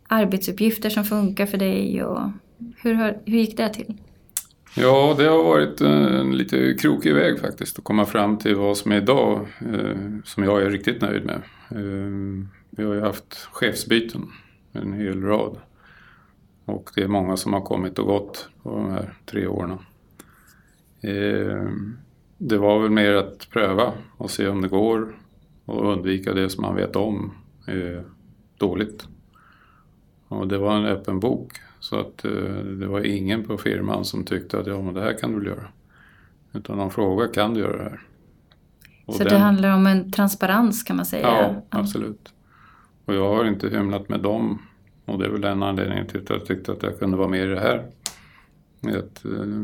arbetsuppgifter 0.09 0.91
som 0.91 1.05
funkar 1.05 1.47
för 1.47 1.59
dig? 1.59 2.05
Och 2.05 2.31
hur, 2.77 2.95
hur 3.25 3.39
gick 3.39 3.57
det 3.57 3.69
till? 3.69 3.95
Ja, 4.79 5.15
det 5.19 5.25
har 5.25 5.45
varit 5.45 5.81
eh, 5.81 6.21
en 6.21 6.37
lite 6.37 6.75
krokig 6.75 7.15
väg 7.15 7.41
faktiskt 7.41 7.79
att 7.79 7.85
komma 7.85 8.07
fram 8.07 8.39
till 8.39 8.55
vad 8.55 8.77
som 8.77 8.93
är 8.93 8.97
idag 8.97 9.47
eh, 9.61 9.97
som 10.25 10.45
jag 10.45 10.63
är 10.63 10.71
riktigt 10.71 11.03
nöjd 11.03 11.25
med. 11.25 11.43
Eh, 11.71 12.47
vi 12.71 12.85
har 12.85 12.95
ju 12.95 13.01
haft 13.01 13.49
chefsbyten, 13.53 14.29
en 14.73 14.93
hel 14.93 15.23
rad. 15.23 15.57
Och 16.65 16.91
det 16.95 17.03
är 17.03 17.09
många 17.09 17.37
som 17.37 17.53
har 17.53 17.61
kommit 17.61 17.99
och 17.99 18.07
gått 18.07 18.49
på 18.63 18.71
de 18.71 18.91
här 18.91 19.15
tre 19.27 19.47
åren. 19.47 19.79
Ehm, 21.01 21.99
det 22.39 22.59
var 22.59 22.83
väl 22.83 22.91
mer 22.91 23.15
att 23.15 23.51
pröva 23.51 23.93
och 24.17 24.31
se 24.31 24.49
om 24.49 24.63
det 24.63 24.69
går 24.69 25.17
och 25.65 25.93
undvika 25.93 26.35
det 26.35 26.51
som 26.51 26.63
man 26.63 26.77
vet 26.77 26.97
om 26.97 27.35
är 27.67 28.05
dåligt. 28.59 29.09
Och 30.29 30.49
det 30.49 30.59
var 30.59 30.77
en 30.77 30.87
öppen 30.87 31.21
bok 31.21 31.53
så 31.81 32.01
att 32.01 32.25
eh, 32.25 32.33
det 32.81 32.87
var 32.87 33.07
ingen 33.07 33.45
på 33.45 33.59
firman 33.59 34.05
som 34.05 34.25
tyckte 34.25 34.59
att 34.59 34.67
ja 34.67 34.83
men 34.83 34.95
det 34.95 35.01
här 35.01 35.19
kan 35.19 35.41
du 35.41 35.47
göra. 35.47 35.69
Utan 36.53 36.79
de 36.79 36.91
frågade 36.91 37.33
kan 37.33 37.55
du 37.55 37.61
göra 37.61 37.77
det 37.77 37.83
här? 37.83 38.01
Och 39.07 39.15
så 39.15 39.25
den... 39.25 39.33
det 39.33 39.39
handlar 39.39 39.75
om 39.75 39.87
en 39.87 40.13
transparens 40.13 40.83
kan 40.83 40.97
man 40.97 41.07
säga? 41.07 41.27
Ja, 41.27 41.63
absolut. 41.71 42.33
Och 43.05 43.15
jag 43.15 43.35
har 43.35 43.45
inte 43.45 43.69
hymlat 43.69 44.09
med 44.09 44.21
dem 44.21 44.59
och 45.05 45.19
det 45.19 45.25
är 45.25 45.31
väl 45.31 45.45
en 45.45 45.63
anledning 45.63 46.07
till 46.07 46.23
att 46.23 46.31
jag 46.31 46.47
tyckte 46.47 46.73
att 46.73 46.83
jag 46.83 46.99
kunde 46.99 47.17
vara 47.17 47.29
med 47.29 47.45
i 47.45 47.47
det 47.47 47.61
här. 47.61 47.87
Att, 48.83 49.25
eh, 49.25 49.63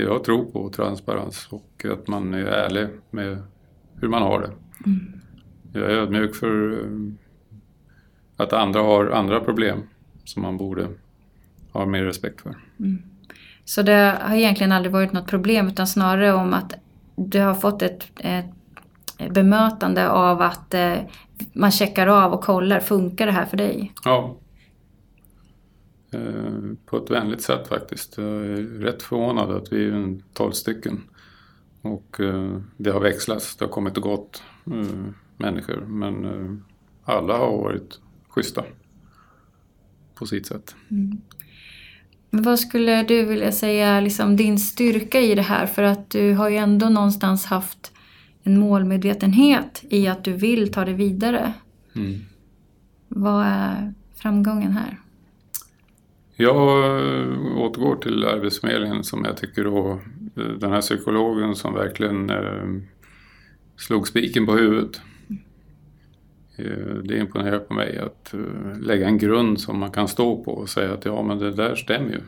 jag 0.00 0.24
tror 0.24 0.44
på, 0.44 0.70
transparens 0.70 1.48
och 1.50 1.84
att 1.92 2.08
man 2.08 2.34
är 2.34 2.44
ärlig 2.44 2.88
med 3.10 3.42
hur 4.00 4.08
man 4.08 4.22
har 4.22 4.40
det. 4.40 4.50
Mm. 4.86 5.20
Jag 5.72 5.82
är 5.82 5.96
ödmjuk 5.96 6.34
för 6.34 6.72
eh, 6.72 7.12
att 8.36 8.52
andra 8.52 8.80
har 8.80 9.10
andra 9.10 9.40
problem 9.40 9.82
som 10.24 10.42
man 10.42 10.56
borde 10.56 10.88
ha 11.72 11.86
mer 11.86 12.04
respekt 12.04 12.40
för. 12.40 12.54
Mm. 12.80 13.02
Så 13.64 13.82
det 13.82 14.18
har 14.22 14.36
egentligen 14.36 14.72
aldrig 14.72 14.92
varit 14.92 15.12
något 15.12 15.26
problem 15.26 15.68
utan 15.68 15.86
snarare 15.86 16.32
om 16.32 16.54
att 16.54 16.74
du 17.16 17.40
har 17.40 17.54
fått 17.54 17.82
ett, 17.82 18.06
ett 18.18 18.46
bemötande 19.30 20.10
av 20.10 20.42
att 20.42 20.74
eh, 20.74 20.94
man 21.52 21.70
checkar 21.70 22.06
av 22.06 22.32
och 22.32 22.44
kollar, 22.44 22.80
funkar 22.80 23.26
det 23.26 23.32
här 23.32 23.46
för 23.46 23.56
dig? 23.56 23.92
Ja. 24.04 24.36
Eh, 26.12 26.76
på 26.86 26.96
ett 26.96 27.10
vänligt 27.10 27.42
sätt 27.42 27.68
faktiskt. 27.68 28.16
Jag 28.16 28.26
är 28.26 28.80
rätt 28.80 29.02
förvånad 29.02 29.50
att 29.50 29.72
vi 29.72 29.84
är 29.84 30.18
tolv 30.32 30.52
stycken. 30.52 31.00
Och 31.82 32.20
eh, 32.20 32.60
det 32.76 32.90
har 32.90 33.00
växlats, 33.00 33.56
det 33.56 33.64
har 33.64 33.72
kommit 33.72 33.96
och 33.96 34.02
gått 34.02 34.42
eh, 34.66 35.04
människor. 35.36 35.80
Men 35.86 36.64
alla 37.04 37.38
har 37.38 37.58
varit 37.58 38.00
schyssta 38.28 38.64
på 40.14 40.26
sitt 40.26 40.46
sätt. 40.46 40.74
Mm. 40.90 41.20
Vad 42.30 42.60
skulle 42.60 43.02
du 43.02 43.24
vilja 43.24 43.52
säga 43.52 44.00
liksom 44.00 44.36
din 44.36 44.58
styrka 44.58 45.20
i 45.20 45.34
det 45.34 45.42
här? 45.42 45.66
För 45.66 45.82
att 45.82 46.10
du 46.10 46.34
har 46.34 46.48
ju 46.48 46.56
ändå 46.56 46.88
någonstans 46.88 47.44
haft 47.44 47.92
en 48.42 48.58
målmedvetenhet 48.58 49.84
i 49.90 50.08
att 50.08 50.24
du 50.24 50.32
vill 50.32 50.72
ta 50.72 50.84
det 50.84 50.92
vidare. 50.92 51.52
Mm. 51.94 52.20
Vad 53.08 53.44
är 53.46 53.94
framgången 54.14 54.72
här? 54.72 55.01
Jag 56.42 56.56
återgår 57.58 57.96
till 57.96 58.24
Arbetsförmedlingen 58.24 59.04
som 59.04 59.24
jag 59.24 59.36
tycker 59.36 59.64
då, 59.64 60.00
den 60.34 60.72
här 60.72 60.80
psykologen 60.80 61.54
som 61.54 61.74
verkligen 61.74 62.30
eh, 62.30 62.82
slog 63.76 64.08
spiken 64.08 64.46
på 64.46 64.52
huvudet. 64.52 65.00
Eh, 66.56 66.94
det 67.04 67.18
imponerar 67.18 67.58
på 67.58 67.74
mig 67.74 67.98
att 67.98 68.34
eh, 68.34 68.80
lägga 68.80 69.06
en 69.06 69.18
grund 69.18 69.60
som 69.60 69.78
man 69.78 69.90
kan 69.90 70.08
stå 70.08 70.44
på 70.44 70.52
och 70.52 70.68
säga 70.68 70.92
att 70.92 71.04
ja 71.04 71.22
men 71.22 71.38
det 71.38 71.52
där 71.52 71.74
stämmer 71.74 72.10
ju. 72.10 72.20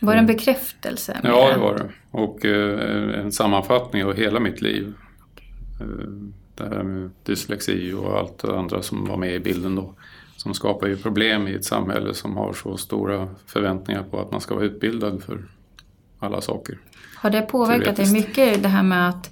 Var 0.00 0.12
det 0.12 0.18
en 0.18 0.26
bekräftelse? 0.26 1.20
Ja 1.24 1.52
det 1.54 1.60
var 1.60 1.74
det. 1.74 1.90
Och 2.10 2.44
eh, 2.44 3.20
en 3.20 3.32
sammanfattning 3.32 4.04
av 4.04 4.14
hela 4.14 4.40
mitt 4.40 4.60
liv. 4.60 4.92
Det 6.54 6.64
här 6.64 6.82
med 6.82 7.10
dyslexi 7.24 7.92
och 7.92 8.18
allt 8.18 8.38
det 8.38 8.58
andra 8.58 8.82
som 8.82 9.04
var 9.04 9.16
med 9.16 9.34
i 9.34 9.40
bilden 9.40 9.74
då. 9.74 9.94
Som 10.42 10.54
skapar 10.54 10.86
ju 10.86 10.96
problem 10.96 11.48
i 11.48 11.54
ett 11.54 11.64
samhälle 11.64 12.14
som 12.14 12.36
har 12.36 12.52
så 12.52 12.76
stora 12.76 13.28
förväntningar 13.46 14.02
på 14.02 14.20
att 14.20 14.30
man 14.30 14.40
ska 14.40 14.54
vara 14.54 14.64
utbildad 14.64 15.22
för 15.22 15.44
alla 16.18 16.40
saker. 16.40 16.78
Har 17.16 17.30
det 17.30 17.42
påverkat 17.42 17.96
dig 17.96 18.12
mycket 18.12 18.62
det 18.62 18.68
här 18.68 18.82
med 18.82 19.08
att 19.08 19.30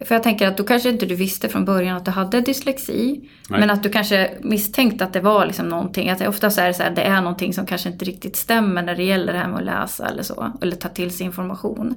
för 0.00 0.14
jag 0.14 0.22
tänker 0.22 0.48
att 0.48 0.56
då 0.56 0.64
kanske 0.64 0.88
inte 0.88 1.06
du 1.06 1.14
visste 1.14 1.48
från 1.48 1.64
början 1.64 1.96
att 1.96 2.04
du 2.04 2.10
hade 2.10 2.40
dyslexi. 2.40 3.30
Nej. 3.48 3.60
Men 3.60 3.70
att 3.70 3.82
du 3.82 3.88
kanske 3.88 4.30
misstänkte 4.42 5.04
att 5.04 5.12
det 5.12 5.20
var 5.20 5.46
liksom 5.46 5.68
någonting. 5.68 6.10
Att 6.10 6.28
oftast 6.28 6.58
är 6.58 6.66
det 6.66 6.74
så 6.74 6.82
här, 6.82 6.90
det 6.90 7.02
är 7.02 7.20
någonting 7.20 7.54
som 7.54 7.66
kanske 7.66 7.88
inte 7.88 8.04
riktigt 8.04 8.36
stämmer 8.36 8.82
när 8.82 8.94
det 8.94 9.04
gäller 9.04 9.32
det 9.32 9.38
här 9.38 9.48
med 9.48 9.58
att 9.58 9.64
läsa 9.64 10.06
eller 10.08 10.22
så. 10.22 10.52
Eller 10.62 10.76
ta 10.76 10.88
till 10.88 11.10
sig 11.10 11.26
information. 11.26 11.94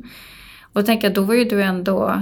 Och 0.62 0.82
då 0.82 0.86
tänker 0.86 1.08
jag, 1.08 1.16
då 1.16 1.22
var 1.22 1.34
ju 1.34 1.44
du 1.44 1.64
ändå, 1.64 2.22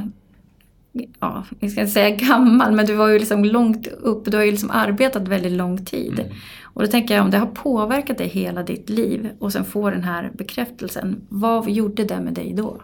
ja, 1.20 1.46
vi 1.60 1.70
ska 1.70 1.82
inte 1.82 1.94
säga 1.94 2.10
gammal, 2.16 2.72
men 2.72 2.86
du 2.86 2.94
var 2.94 3.08
ju 3.08 3.20
liksom 3.20 3.46
långt 3.46 3.88
upp. 3.88 4.26
Du 4.26 4.38
har 4.38 4.44
ju 4.44 4.52
liksom 4.52 4.72
arbetat 4.72 5.28
väldigt 5.28 5.52
lång 5.52 5.86
tid. 5.86 6.20
Mm. 6.20 6.32
Och 6.64 6.82
då 6.82 6.88
tänker 6.88 7.16
jag, 7.16 7.24
om 7.24 7.32
det 7.32 7.38
har 7.38 7.48
påverkat 7.48 8.18
dig 8.18 8.28
hela 8.28 8.64
ditt 8.64 8.90
liv 8.90 9.30
och 9.40 9.54
sen 9.54 9.66
får 9.66 9.92
den 9.92 10.04
här 10.04 10.32
bekräftelsen. 10.34 11.22
Vad 11.30 11.70
gjorde 11.70 12.04
det 12.04 12.22
med 12.22 12.34
dig 12.34 12.54
då? 12.54 12.82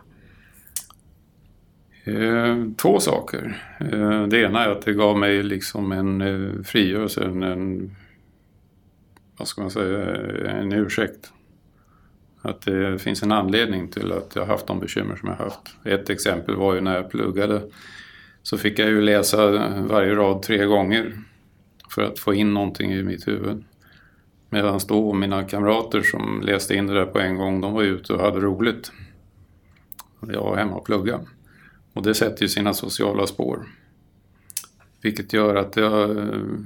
Eh, 2.03 2.57
två 2.77 2.99
saker. 2.99 3.57
Eh, 3.79 4.27
det 4.27 4.41
ena 4.41 4.65
är 4.65 4.69
att 4.69 4.81
det 4.81 4.93
gav 4.93 5.17
mig 5.17 5.43
liksom 5.43 5.91
en 5.91 6.21
eh, 6.21 6.63
frigörelse, 6.63 7.23
en, 7.23 7.43
en, 7.43 7.95
vad 9.37 9.47
ska 9.47 9.61
man 9.61 9.71
säga, 9.71 10.15
en 10.49 10.73
ursäkt. 10.73 11.31
Att 12.41 12.61
det 12.61 13.01
finns 13.01 13.23
en 13.23 13.31
anledning 13.31 13.87
till 13.87 14.11
att 14.11 14.31
jag 14.35 14.45
haft 14.45 14.67
de 14.67 14.79
bekymmer 14.79 15.15
som 15.15 15.29
jag 15.29 15.35
haft. 15.35 15.75
Ett 15.83 16.09
exempel 16.09 16.55
var 16.55 16.75
ju 16.75 16.81
när 16.81 16.95
jag 16.95 17.09
pluggade 17.09 17.61
så 18.43 18.57
fick 18.57 18.79
jag 18.79 18.89
ju 18.89 19.01
läsa 19.01 19.69
varje 19.87 20.15
rad 20.15 20.41
tre 20.41 20.65
gånger 20.65 21.17
för 21.89 22.01
att 22.01 22.19
få 22.19 22.33
in 22.33 22.53
någonting 22.53 22.93
i 22.93 23.03
mitt 23.03 23.27
huvud. 23.27 23.63
Medan 24.49 24.79
då 24.87 25.13
mina 25.13 25.43
kamrater 25.43 26.01
som 26.01 26.41
läste 26.41 26.75
in 26.75 26.87
det 26.87 26.93
där 26.93 27.05
på 27.05 27.19
en 27.19 27.37
gång, 27.37 27.61
de 27.61 27.73
var 27.73 27.83
ute 27.83 28.13
och 28.13 28.19
hade 28.19 28.39
roligt. 28.39 28.91
Jag 30.27 30.41
var 30.41 30.57
hemma 30.57 30.75
och 30.75 30.85
pluggade. 30.85 31.25
Och 31.93 32.03
det 32.03 32.13
sätter 32.13 32.41
ju 32.41 32.49
sina 32.49 32.73
sociala 32.73 33.27
spår. 33.27 33.67
Vilket 35.01 35.33
gör 35.33 35.55
att 35.55 35.75
jag 35.75 36.17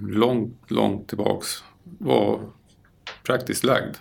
långt, 0.10 0.72
långt 0.72 1.08
tillbaks 1.08 1.63
var 1.84 2.39
praktiskt 3.24 3.63
lagd. 3.63 3.96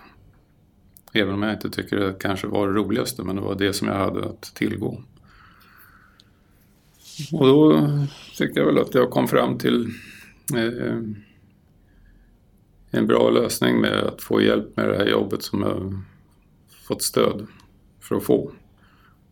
Även 1.13 1.35
om 1.35 1.43
jag 1.43 1.53
inte 1.53 1.71
tycker 1.71 1.97
det 1.97 2.15
kanske 2.21 2.47
var 2.47 2.69
det 2.69 2.75
roligaste, 2.75 3.23
men 3.23 3.37
det 3.37 3.43
var 3.43 3.55
det 3.55 3.73
som 3.73 3.89
jag 3.89 3.95
hade 3.95 4.25
att 4.25 4.43
tillgå. 4.43 5.03
Och 7.33 7.47
då 7.47 7.89
tycker 8.37 8.61
jag 8.61 8.67
väl 8.67 8.79
att 8.79 8.95
jag 8.95 9.11
kom 9.11 9.29
fram 9.29 9.59
till 9.59 9.89
eh, 10.57 10.99
en 12.91 13.07
bra 13.07 13.31
lösning 13.31 13.81
med 13.81 14.01
att 14.01 14.23
få 14.23 14.43
hjälp 14.43 14.77
med 14.77 14.89
det 14.89 14.97
här 14.97 15.07
jobbet 15.07 15.43
som 15.43 15.61
jag 15.63 16.03
fått 16.87 17.03
stöd 17.03 17.47
för 18.01 18.17
att 18.17 18.25
få. 18.25 18.51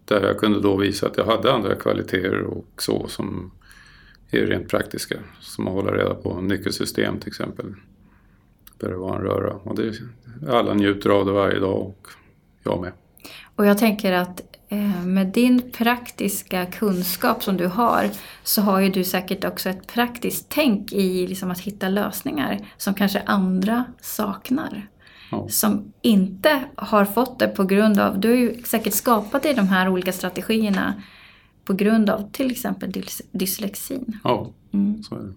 Där 0.05 0.27
jag 0.27 0.39
kunde 0.39 0.61
då 0.61 0.77
visa 0.77 1.07
att 1.07 1.17
jag 1.17 1.25
hade 1.25 1.53
andra 1.53 1.75
kvaliteter 1.75 2.43
och 2.43 2.83
så 2.83 3.09
som 3.09 3.51
är 4.31 4.47
rent 4.47 4.69
praktiska. 4.69 5.19
Som 5.41 5.69
att 5.69 5.75
hålla 5.75 5.93
reda 5.93 6.15
på 6.15 6.41
nyckelsystem 6.41 7.19
till 7.19 7.29
exempel. 7.29 7.75
Där 8.79 8.89
det 8.89 8.97
var 8.97 9.17
en 9.17 9.23
röra. 9.23 9.53
Och 9.53 9.77
det, 9.77 9.95
alla 10.49 10.75
njuter 10.75 11.11
av 11.11 11.27
det 11.27 11.33
varje 11.33 11.59
dag 11.59 11.87
och 11.87 12.09
jag 12.65 12.81
med. 12.81 12.93
Och 13.57 13.67
jag 13.67 13.79
tänker 13.79 14.13
att 14.13 14.52
med 15.05 15.27
din 15.27 15.71
praktiska 15.73 16.67
kunskap 16.67 17.43
som 17.43 17.57
du 17.57 17.67
har 17.67 18.11
så 18.43 18.63
har 18.63 18.81
ju 18.81 18.89
du 18.89 19.05
säkert 19.05 19.45
också 19.45 19.69
ett 19.71 19.87
praktiskt 19.87 20.47
tänk 20.49 20.93
i 20.93 21.27
liksom 21.27 21.51
att 21.51 21.61
hitta 21.61 21.89
lösningar 21.89 22.59
som 22.77 22.95
kanske 22.95 23.23
andra 23.27 23.85
saknar. 24.01 24.89
Ja. 25.31 25.49
Som 25.49 25.93
inte 26.03 26.61
har 26.75 27.05
fått 27.05 27.39
det 27.39 27.49
på 27.49 27.65
grund 27.65 27.99
av, 28.01 28.21
du 28.21 28.29
har 28.29 28.37
ju 28.37 28.63
säkert 28.63 28.95
skapat 28.95 29.43
dig 29.43 29.55
de 29.55 29.69
här 29.69 29.89
olika 29.89 30.13
strategierna 30.13 30.95
på 31.65 31.73
grund 31.73 32.11
av 32.11 32.31
till 32.33 32.51
exempel 32.51 32.91
dys- 32.91 33.23
dyslexin. 33.33 34.19
Ja, 34.25 34.51
Mm. 34.75 35.03
så 35.03 35.15
är 35.15 35.19
det. 35.21 35.33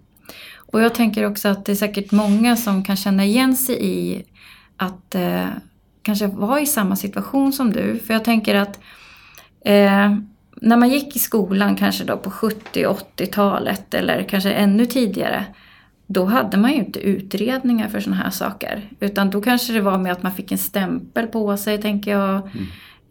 Och 0.56 0.80
jag 0.80 0.94
tänker 0.94 1.24
också 1.26 1.48
att 1.48 1.64
det 1.64 1.72
är 1.72 1.76
säkert 1.76 2.12
många 2.12 2.56
som 2.56 2.84
kan 2.84 2.96
känna 2.96 3.24
igen 3.24 3.56
sig 3.56 3.76
i 3.86 4.24
att 4.76 5.14
eh, 5.14 5.46
kanske 6.02 6.26
vara 6.26 6.60
i 6.60 6.66
samma 6.66 6.96
situation 6.96 7.52
som 7.52 7.72
du. 7.72 7.98
För 7.98 8.14
jag 8.14 8.24
tänker 8.24 8.54
att 8.54 8.78
eh, 9.66 10.16
när 10.60 10.76
man 10.76 10.88
gick 10.90 11.16
i 11.16 11.18
skolan 11.18 11.76
kanske 11.76 12.04
då 12.04 12.16
på 12.16 12.30
70-80-talet 12.30 13.94
eller 13.94 14.22
kanske 14.22 14.52
ännu 14.52 14.86
tidigare. 14.86 15.44
Då 16.06 16.24
hade 16.24 16.56
man 16.56 16.70
ju 16.72 16.76
inte 16.76 17.00
utredningar 17.00 17.88
för 17.88 18.00
sådana 18.00 18.22
här 18.22 18.30
saker. 18.30 18.90
Utan 19.00 19.30
då 19.30 19.40
kanske 19.40 19.72
det 19.72 19.80
var 19.80 19.98
med 19.98 20.12
att 20.12 20.22
man 20.22 20.32
fick 20.32 20.52
en 20.52 20.58
stämpel 20.58 21.26
på 21.26 21.56
sig, 21.56 21.82
tänker 21.82 22.10
jag. 22.10 22.34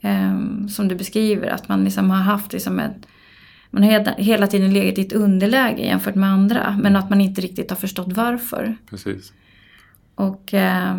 Eh, 0.02 0.40
som 0.70 0.88
du 0.88 0.96
beskriver, 0.96 1.48
att 1.48 1.68
man 1.70 1.84
liksom 1.84 2.10
har 2.10 2.18
haft 2.18 2.54
liksom 2.54 2.80
ett 2.80 3.08
man 3.72 3.84
har 3.84 3.92
hela- 3.92 4.16
hela 4.18 4.48
tiden 4.48 4.74
legat 4.74 4.98
i 4.98 5.02
ett 5.02 5.14
underläge 5.14 5.86
jämfört 5.86 6.16
med 6.16 6.30
andra. 6.30 6.80
Men 6.82 6.96
att 6.96 7.10
man 7.10 7.22
inte 7.22 7.42
riktigt 7.42 7.70
har 7.70 7.78
förstått 7.78 8.14
varför. 8.14 8.76
Precis. 8.90 9.34
Och 10.16 10.54
eh, 10.54 10.96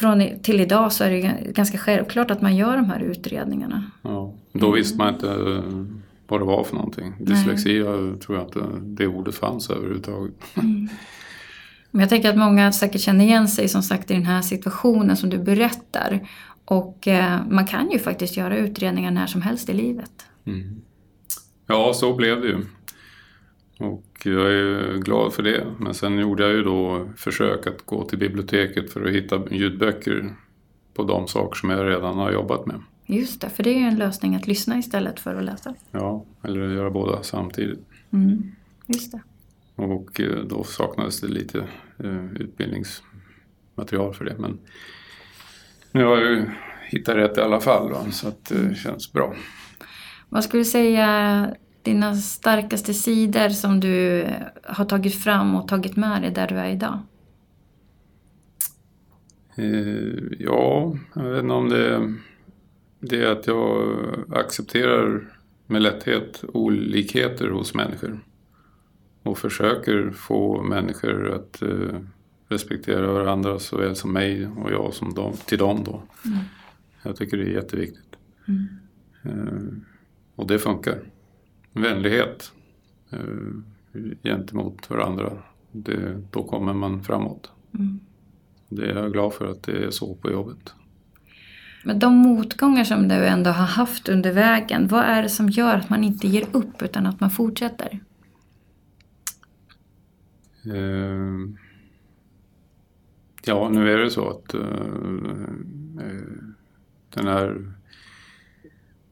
från 0.00 0.40
till 0.42 0.60
idag 0.60 0.92
så 0.92 1.04
är 1.04 1.10
det 1.10 1.52
ganska 1.52 1.78
självklart 1.78 2.30
att 2.30 2.42
man 2.42 2.56
gör 2.56 2.76
de 2.76 2.84
här 2.84 3.00
utredningarna. 3.00 3.84
Ja. 4.02 4.34
Då 4.52 4.70
visste 4.70 4.98
man 4.98 5.14
inte 5.14 5.28
eh, 5.28 5.84
vad 6.28 6.40
det 6.40 6.44
var 6.44 6.64
för 6.64 6.74
någonting. 6.74 7.14
Dyslexi 7.18 7.78
jag 7.78 8.20
tror 8.20 8.38
jag 8.38 8.46
inte 8.46 8.60
det 8.82 9.06
ordet 9.06 9.34
fanns 9.34 9.70
överhuvudtaget. 9.70 10.34
Men 11.90 12.00
jag 12.00 12.08
tänker 12.08 12.30
att 12.30 12.38
många 12.38 12.72
säkert 12.72 13.00
känner 13.00 13.24
igen 13.24 13.48
sig 13.48 13.68
som 13.68 13.82
sagt 13.82 14.10
i 14.10 14.14
den 14.14 14.26
här 14.26 14.42
situationen 14.42 15.16
som 15.16 15.30
du 15.30 15.38
berättar. 15.38 16.28
Och 16.64 17.08
eh, 17.08 17.38
man 17.50 17.66
kan 17.66 17.90
ju 17.90 17.98
faktiskt 17.98 18.36
göra 18.36 18.56
utredningar 18.56 19.10
när 19.10 19.26
som 19.26 19.42
helst 19.42 19.68
i 19.68 19.72
livet. 19.72 20.12
Ja, 21.66 21.92
så 21.94 22.14
blev 22.14 22.40
det 22.40 22.46
ju. 22.46 22.66
Och 23.80 24.06
jag 24.24 24.52
är 24.52 24.98
glad 24.98 25.32
för 25.32 25.42
det. 25.42 25.66
Men 25.78 25.94
sen 25.94 26.18
gjorde 26.18 26.42
jag 26.42 26.52
ju 26.52 26.62
då 26.62 27.08
försök 27.16 27.66
att 27.66 27.86
gå 27.86 28.04
till 28.04 28.18
biblioteket 28.18 28.92
för 28.92 29.04
att 29.04 29.12
hitta 29.12 29.42
ljudböcker 29.50 30.34
på 30.94 31.02
de 31.02 31.28
saker 31.28 31.58
som 31.58 31.70
jag 31.70 31.86
redan 31.86 32.18
har 32.18 32.32
jobbat 32.32 32.66
med. 32.66 32.80
Just 33.06 33.40
det, 33.40 33.50
för 33.50 33.62
det 33.62 33.70
är 33.70 33.78
ju 33.78 33.84
en 33.84 33.98
lösning 33.98 34.34
att 34.34 34.46
lyssna 34.46 34.78
istället 34.78 35.20
för 35.20 35.34
att 35.34 35.44
läsa. 35.44 35.74
Ja, 35.90 36.24
eller 36.42 36.74
göra 36.74 36.90
båda 36.90 37.22
samtidigt. 37.22 37.80
Mm. 38.10 38.52
Just 38.86 39.12
det. 39.12 39.20
Och 39.74 40.20
eh, 40.20 40.44
då 40.44 40.64
saknades 40.64 41.20
det 41.20 41.28
lite 41.28 41.58
eh, 41.98 42.32
utbildningsmaterial 42.32 44.14
för 44.14 44.24
det. 44.24 44.36
Men 44.38 44.58
nu 45.92 46.04
har 46.04 46.16
jag 46.16 46.30
ju 46.30 46.50
hittat 46.88 47.16
rätt 47.16 47.38
i 47.38 47.40
alla 47.40 47.60
fall 47.60 47.90
va? 47.90 48.10
så 48.10 48.32
det 48.48 48.74
känns 48.74 49.12
bra. 49.12 49.34
Vad 50.28 50.44
skulle 50.44 50.60
du 50.60 50.64
säga 50.64 51.54
dina 51.82 52.16
starkaste 52.16 52.94
sidor 52.94 53.48
som 53.48 53.80
du 53.80 54.26
har 54.64 54.84
tagit 54.84 55.14
fram 55.14 55.54
och 55.54 55.68
tagit 55.68 55.96
med 55.96 56.22
dig 56.22 56.30
där 56.30 56.48
du 56.48 56.54
är 56.54 56.68
idag? 56.68 56.98
Eh, 59.54 60.22
ja, 60.38 60.96
jag 61.14 61.30
vet 61.30 61.42
inte 61.42 61.54
om 61.54 61.68
det, 61.68 62.14
det 63.00 63.22
är 63.22 63.32
att 63.32 63.46
jag 63.46 63.96
accepterar 64.34 65.28
med 65.66 65.82
lätthet 65.82 66.44
olikheter 66.48 67.48
hos 67.48 67.74
människor. 67.74 68.20
Och 69.22 69.38
försöker 69.38 70.10
få 70.10 70.62
människor 70.62 71.34
att 71.34 71.62
eh, 71.62 72.00
respektera 72.48 73.12
varandra 73.12 73.58
såväl 73.58 73.96
som 73.96 74.12
mig 74.12 74.46
och 74.46 74.72
jag 74.72 74.94
som 74.94 75.14
dem, 75.14 75.36
till 75.46 75.58
dem 75.58 75.84
då. 75.84 76.02
Jag 77.02 77.16
tycker 77.16 77.36
det 77.36 77.44
är 77.44 77.54
jätteviktigt. 77.54 78.16
Eh, 79.22 79.32
och 80.34 80.46
det 80.46 80.58
funkar. 80.58 80.98
Vänlighet 81.72 82.52
eh, 83.10 83.18
gentemot 84.22 84.90
varandra, 84.90 85.32
det, 85.72 86.22
då 86.30 86.42
kommer 86.42 86.74
man 86.74 87.02
framåt. 87.04 87.50
Det 88.68 88.90
är 88.90 88.94
jag 88.94 89.12
glad 89.12 89.34
för 89.34 89.46
att 89.46 89.62
det 89.62 89.84
är 89.84 89.90
så 89.90 90.14
på 90.14 90.30
jobbet. 90.30 90.74
Men 91.84 91.98
de 91.98 92.16
motgångar 92.16 92.84
som 92.84 93.08
du 93.08 93.14
ändå 93.14 93.50
har 93.50 93.66
haft 93.66 94.08
under 94.08 94.32
vägen, 94.32 94.88
vad 94.88 95.04
är 95.04 95.22
det 95.22 95.28
som 95.28 95.48
gör 95.48 95.74
att 95.76 95.90
man 95.90 96.04
inte 96.04 96.28
ger 96.28 96.46
upp 96.52 96.82
utan 96.82 97.06
att 97.06 97.20
man 97.20 97.30
fortsätter? 97.30 98.00
Eh, 100.64 101.36
ja, 103.44 103.68
nu 103.68 103.92
är 103.92 103.98
det 103.98 104.10
så 104.10 104.30
att 104.30 104.54
eh, 104.54 104.60
eh, 106.00 106.34
den 107.14 107.26
här 107.26 107.72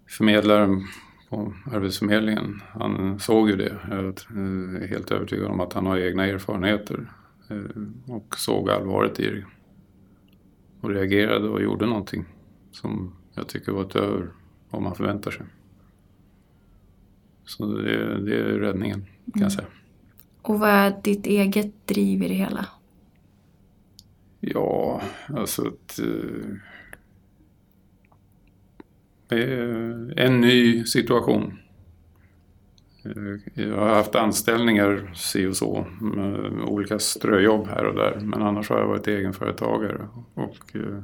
förmedlaren 0.06 0.82
på 1.28 1.54
Arbetsförmedlingen, 1.72 2.62
han 2.68 3.18
såg 3.18 3.50
ju 3.50 3.56
det. 3.56 3.76
Jag 3.90 4.04
är 4.04 4.86
helt 4.86 5.10
övertygad 5.10 5.50
om 5.50 5.60
att 5.60 5.72
han 5.72 5.86
har 5.86 5.98
egna 5.98 6.26
erfarenheter 6.26 7.12
eh, 7.48 8.14
och 8.14 8.38
såg 8.38 8.70
allvaret 8.70 9.20
i 9.20 9.30
det. 9.30 9.44
Och 10.80 10.90
reagerade 10.90 11.48
och 11.48 11.62
gjorde 11.62 11.86
någonting 11.86 12.24
som 12.70 13.14
jag 13.34 13.48
tycker 13.48 13.72
var 13.72 13.84
utöver 13.84 14.28
vad 14.70 14.82
man 14.82 14.94
förväntar 14.94 15.30
sig. 15.30 15.46
Så 17.44 17.66
det, 17.66 18.20
det 18.24 18.36
är 18.36 18.44
räddningen 18.44 19.06
kan 19.32 19.42
jag 19.42 19.52
säga. 19.52 19.66
Och 20.42 20.58
vad 20.58 20.70
är 20.70 21.00
ditt 21.02 21.26
eget 21.26 21.86
driv 21.86 22.22
i 22.22 22.28
det 22.28 22.34
hela? 22.34 22.66
Ja, 24.40 25.02
alltså 25.28 25.68
att... 25.68 26.00
Eh, 29.30 30.24
en 30.24 30.40
ny 30.40 30.84
situation. 30.84 31.58
Eh, 33.04 33.62
jag 33.64 33.76
har 33.76 33.94
haft 33.94 34.14
anställningar 34.14 35.12
si 35.14 35.46
och 35.46 35.56
så, 35.56 35.86
med 36.00 36.62
olika 36.64 36.98
ströjobb 36.98 37.66
här 37.66 37.84
och 37.84 37.94
där. 37.94 38.20
Men 38.20 38.42
annars 38.42 38.70
har 38.70 38.78
jag 38.78 38.86
varit 38.86 39.08
egenföretagare. 39.08 40.08
Och 40.34 40.76
eh, 40.76 41.02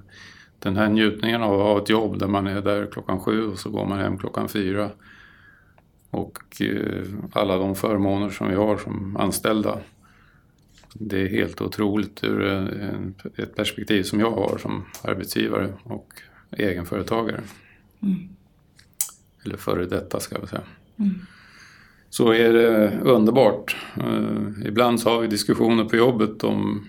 den 0.59 0.77
här 0.77 0.89
njutningen 0.89 1.43
av 1.43 1.53
att 1.53 1.67
ha 1.67 1.83
ett 1.83 1.89
jobb 1.89 2.19
där 2.19 2.27
man 2.27 2.47
är 2.47 2.63
där 2.63 2.87
klockan 2.87 3.21
sju 3.21 3.47
och 3.47 3.59
så 3.59 3.71
går 3.71 3.87
man 3.87 3.99
hem 3.99 4.19
klockan 4.19 4.49
fyra. 4.49 4.91
Och 6.11 6.39
alla 7.33 7.57
de 7.57 7.75
förmåner 7.75 8.31
som 8.31 8.49
vi 8.49 8.55
har 8.55 8.77
som 8.77 9.17
anställda. 9.17 9.79
Det 10.95 11.23
är 11.23 11.29
helt 11.29 11.61
otroligt 11.61 12.25
ur 12.25 12.43
ett 13.37 13.57
perspektiv 13.57 14.03
som 14.03 14.21
jag 14.21 14.31
har 14.31 14.59
som 14.59 14.85
arbetsgivare 15.03 15.73
och 15.85 16.09
egenföretagare. 16.51 17.41
Eller 19.45 19.57
före 19.57 19.87
detta 19.87 20.21
ska 20.21 20.39
jag 20.39 20.49
säga. 20.49 20.63
Så 22.11 22.33
är 22.33 22.53
det 22.53 23.01
underbart. 23.03 23.77
Eh, 23.97 24.67
ibland 24.67 25.01
så 25.01 25.11
har 25.11 25.21
vi 25.21 25.27
diskussioner 25.27 25.85
på 25.85 25.97
jobbet 25.97 26.45
om 26.45 26.89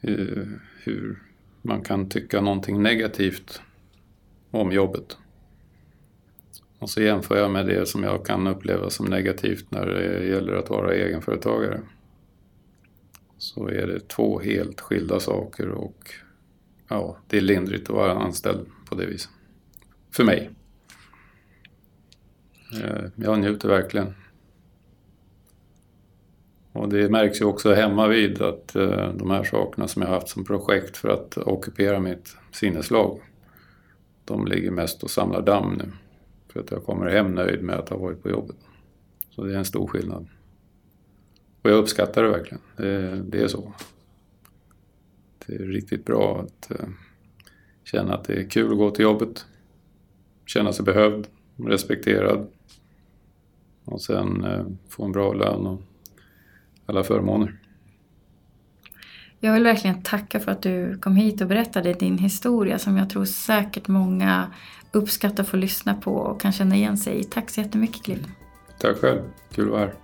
eh, 0.00 0.44
hur 0.82 1.22
man 1.62 1.82
kan 1.82 2.08
tycka 2.08 2.40
någonting 2.40 2.82
negativt 2.82 3.62
om 4.50 4.72
jobbet. 4.72 5.16
Och 6.78 6.90
så 6.90 7.02
jämför 7.02 7.36
jag 7.36 7.50
med 7.50 7.66
det 7.66 7.88
som 7.88 8.02
jag 8.02 8.26
kan 8.26 8.46
uppleva 8.46 8.90
som 8.90 9.06
negativt 9.06 9.70
när 9.70 9.86
det 9.86 10.26
gäller 10.26 10.52
att 10.52 10.70
vara 10.70 10.94
egenföretagare 10.94 11.80
så 13.38 13.68
är 13.68 13.86
det 13.86 14.08
två 14.08 14.40
helt 14.40 14.80
skilda 14.80 15.20
saker 15.20 15.68
och 15.68 16.10
ja, 16.88 17.16
det 17.26 17.36
är 17.36 17.40
lindrigt 17.40 17.90
att 17.90 17.96
vara 17.96 18.12
anställd 18.12 18.66
på 18.88 18.94
det 18.94 19.06
viset. 19.06 19.30
För 20.16 20.24
mig. 20.24 20.50
Eh, 22.72 23.04
jag 23.16 23.38
njuter 23.38 23.68
verkligen. 23.68 24.14
Och 26.72 26.88
det 26.88 27.10
märks 27.10 27.40
ju 27.40 27.44
också 27.44 27.74
hemma 27.74 28.08
vid 28.08 28.42
att 28.42 28.76
eh, 28.76 29.12
de 29.14 29.30
här 29.30 29.44
sakerna 29.44 29.88
som 29.88 30.02
jag 30.02 30.08
haft 30.08 30.28
som 30.28 30.44
projekt 30.44 30.96
för 30.96 31.08
att 31.08 31.38
ockupera 31.38 32.00
mitt 32.00 32.36
sinneslag, 32.52 33.20
de 34.24 34.46
ligger 34.46 34.70
mest 34.70 35.02
och 35.02 35.10
samlar 35.10 35.42
damm 35.42 35.74
nu. 35.74 35.92
För 36.52 36.60
att 36.60 36.70
jag 36.70 36.84
kommer 36.84 37.06
hem 37.06 37.34
nöjd 37.34 37.62
med 37.62 37.76
att 37.76 37.88
ha 37.88 37.96
varit 37.96 38.22
på 38.22 38.30
jobbet. 38.30 38.56
Så 39.30 39.44
det 39.44 39.54
är 39.54 39.58
en 39.58 39.64
stor 39.64 39.86
skillnad. 39.86 40.28
Och 41.62 41.70
jag 41.70 41.78
uppskattar 41.78 42.22
det 42.22 42.28
verkligen. 42.28 42.62
Det, 42.76 43.22
det 43.22 43.42
är 43.42 43.48
så. 43.48 43.72
Det 45.46 45.54
är 45.54 45.58
riktigt 45.58 46.04
bra 46.04 46.40
att 46.40 46.70
eh, 46.70 46.88
känna 47.84 48.14
att 48.14 48.24
det 48.24 48.34
är 48.34 48.50
kul 48.50 48.72
att 48.72 48.78
gå 48.78 48.90
till 48.90 49.02
jobbet. 49.02 49.46
Känna 50.46 50.72
sig 50.72 50.84
behövd, 50.84 51.26
respekterad. 51.56 52.46
Och 53.84 54.00
sen 54.00 54.44
eh, 54.44 54.66
få 54.88 55.04
en 55.04 55.12
bra 55.12 55.32
lön 55.32 55.66
och 55.66 55.80
alla 56.86 57.04
förmåner. 57.04 57.56
Jag 59.40 59.52
vill 59.52 59.64
verkligen 59.64 60.02
tacka 60.02 60.40
för 60.40 60.52
att 60.52 60.62
du 60.62 60.98
kom 60.98 61.16
hit 61.16 61.40
och 61.40 61.46
berättade 61.46 61.92
din 61.92 62.18
historia 62.18 62.78
som 62.78 62.96
jag 62.96 63.10
tror 63.10 63.24
säkert 63.24 63.88
många 63.88 64.52
uppskattar 64.92 65.42
att 65.42 65.48
få 65.48 65.56
lyssna 65.56 65.94
på 65.94 66.12
och 66.12 66.40
kan 66.40 66.52
känna 66.52 66.76
igen 66.76 66.98
sig 66.98 67.20
i. 67.20 67.24
Tack 67.24 67.50
så 67.50 67.60
jättemycket 67.60 68.02
Cliff. 68.02 68.26
Tack 68.78 68.96
själv, 68.96 69.20
kul 69.54 69.64
att 69.64 69.70
vara 69.70 69.80
här. 69.80 69.94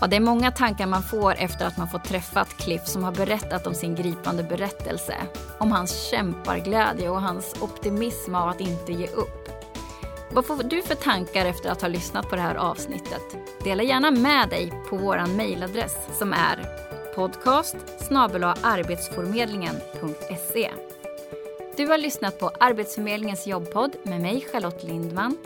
Ja, 0.00 0.06
det 0.06 0.16
är 0.16 0.20
många 0.20 0.50
tankar 0.50 0.86
man 0.86 1.02
får 1.02 1.34
efter 1.38 1.66
att 1.66 1.76
man 1.76 1.88
fått 1.88 2.04
träffat 2.04 2.56
Cliff 2.56 2.86
som 2.86 3.04
har 3.04 3.12
berättat 3.12 3.66
om 3.66 3.74
sin 3.74 3.94
gripande 3.94 4.42
berättelse. 4.42 5.14
Om 5.58 5.72
hans 5.72 6.10
kämparglädje 6.10 7.08
och 7.08 7.22
hans 7.22 7.54
optimism 7.60 8.34
av 8.34 8.48
att 8.48 8.60
inte 8.60 8.92
ge 8.92 9.06
upp. 9.06 9.48
Vad 10.30 10.46
får 10.46 10.62
du 10.62 10.82
för 10.82 10.94
tankar 10.94 11.46
efter 11.46 11.70
att 11.70 11.82
ha 11.82 11.88
lyssnat 11.88 12.28
på 12.28 12.36
det 12.36 12.42
här 12.42 12.54
avsnittet? 12.54 13.22
Dela 13.64 13.82
gärna 13.82 14.10
med 14.10 14.48
dig 14.48 14.72
på 14.90 14.96
vår 14.96 15.36
mejladress 15.36 15.96
som 16.18 16.32
är 16.32 16.84
podcast 17.14 17.76
arbetsförmedlingen.se. 18.62 20.70
Du 21.76 21.86
har 21.86 21.98
lyssnat 21.98 22.38
på 22.38 22.50
Arbetsförmedlingens 22.60 23.46
jobbpodd 23.46 23.96
med 24.02 24.20
mig 24.20 24.46
Charlotte 24.52 24.82
Lindman. 24.82 25.36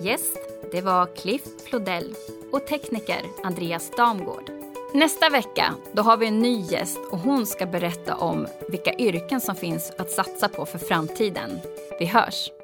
Gäst, 0.00 0.51
det 0.72 0.80
var 0.80 1.06
Cliff 1.16 1.42
Flodell 1.64 2.14
och 2.52 2.66
tekniker 2.66 3.22
Andreas 3.42 3.90
Damgård. 3.96 4.50
Nästa 4.94 5.30
vecka 5.30 5.74
då 5.92 6.02
har 6.02 6.16
vi 6.16 6.26
en 6.26 6.38
ny 6.38 6.60
gäst 6.60 6.98
och 7.10 7.18
hon 7.18 7.46
ska 7.46 7.66
berätta 7.66 8.14
om 8.14 8.46
vilka 8.68 8.94
yrken 8.94 9.40
som 9.40 9.54
finns 9.54 9.92
att 9.98 10.10
satsa 10.10 10.48
på 10.48 10.66
för 10.66 10.78
framtiden. 10.78 11.50
Vi 11.98 12.06
hörs! 12.06 12.61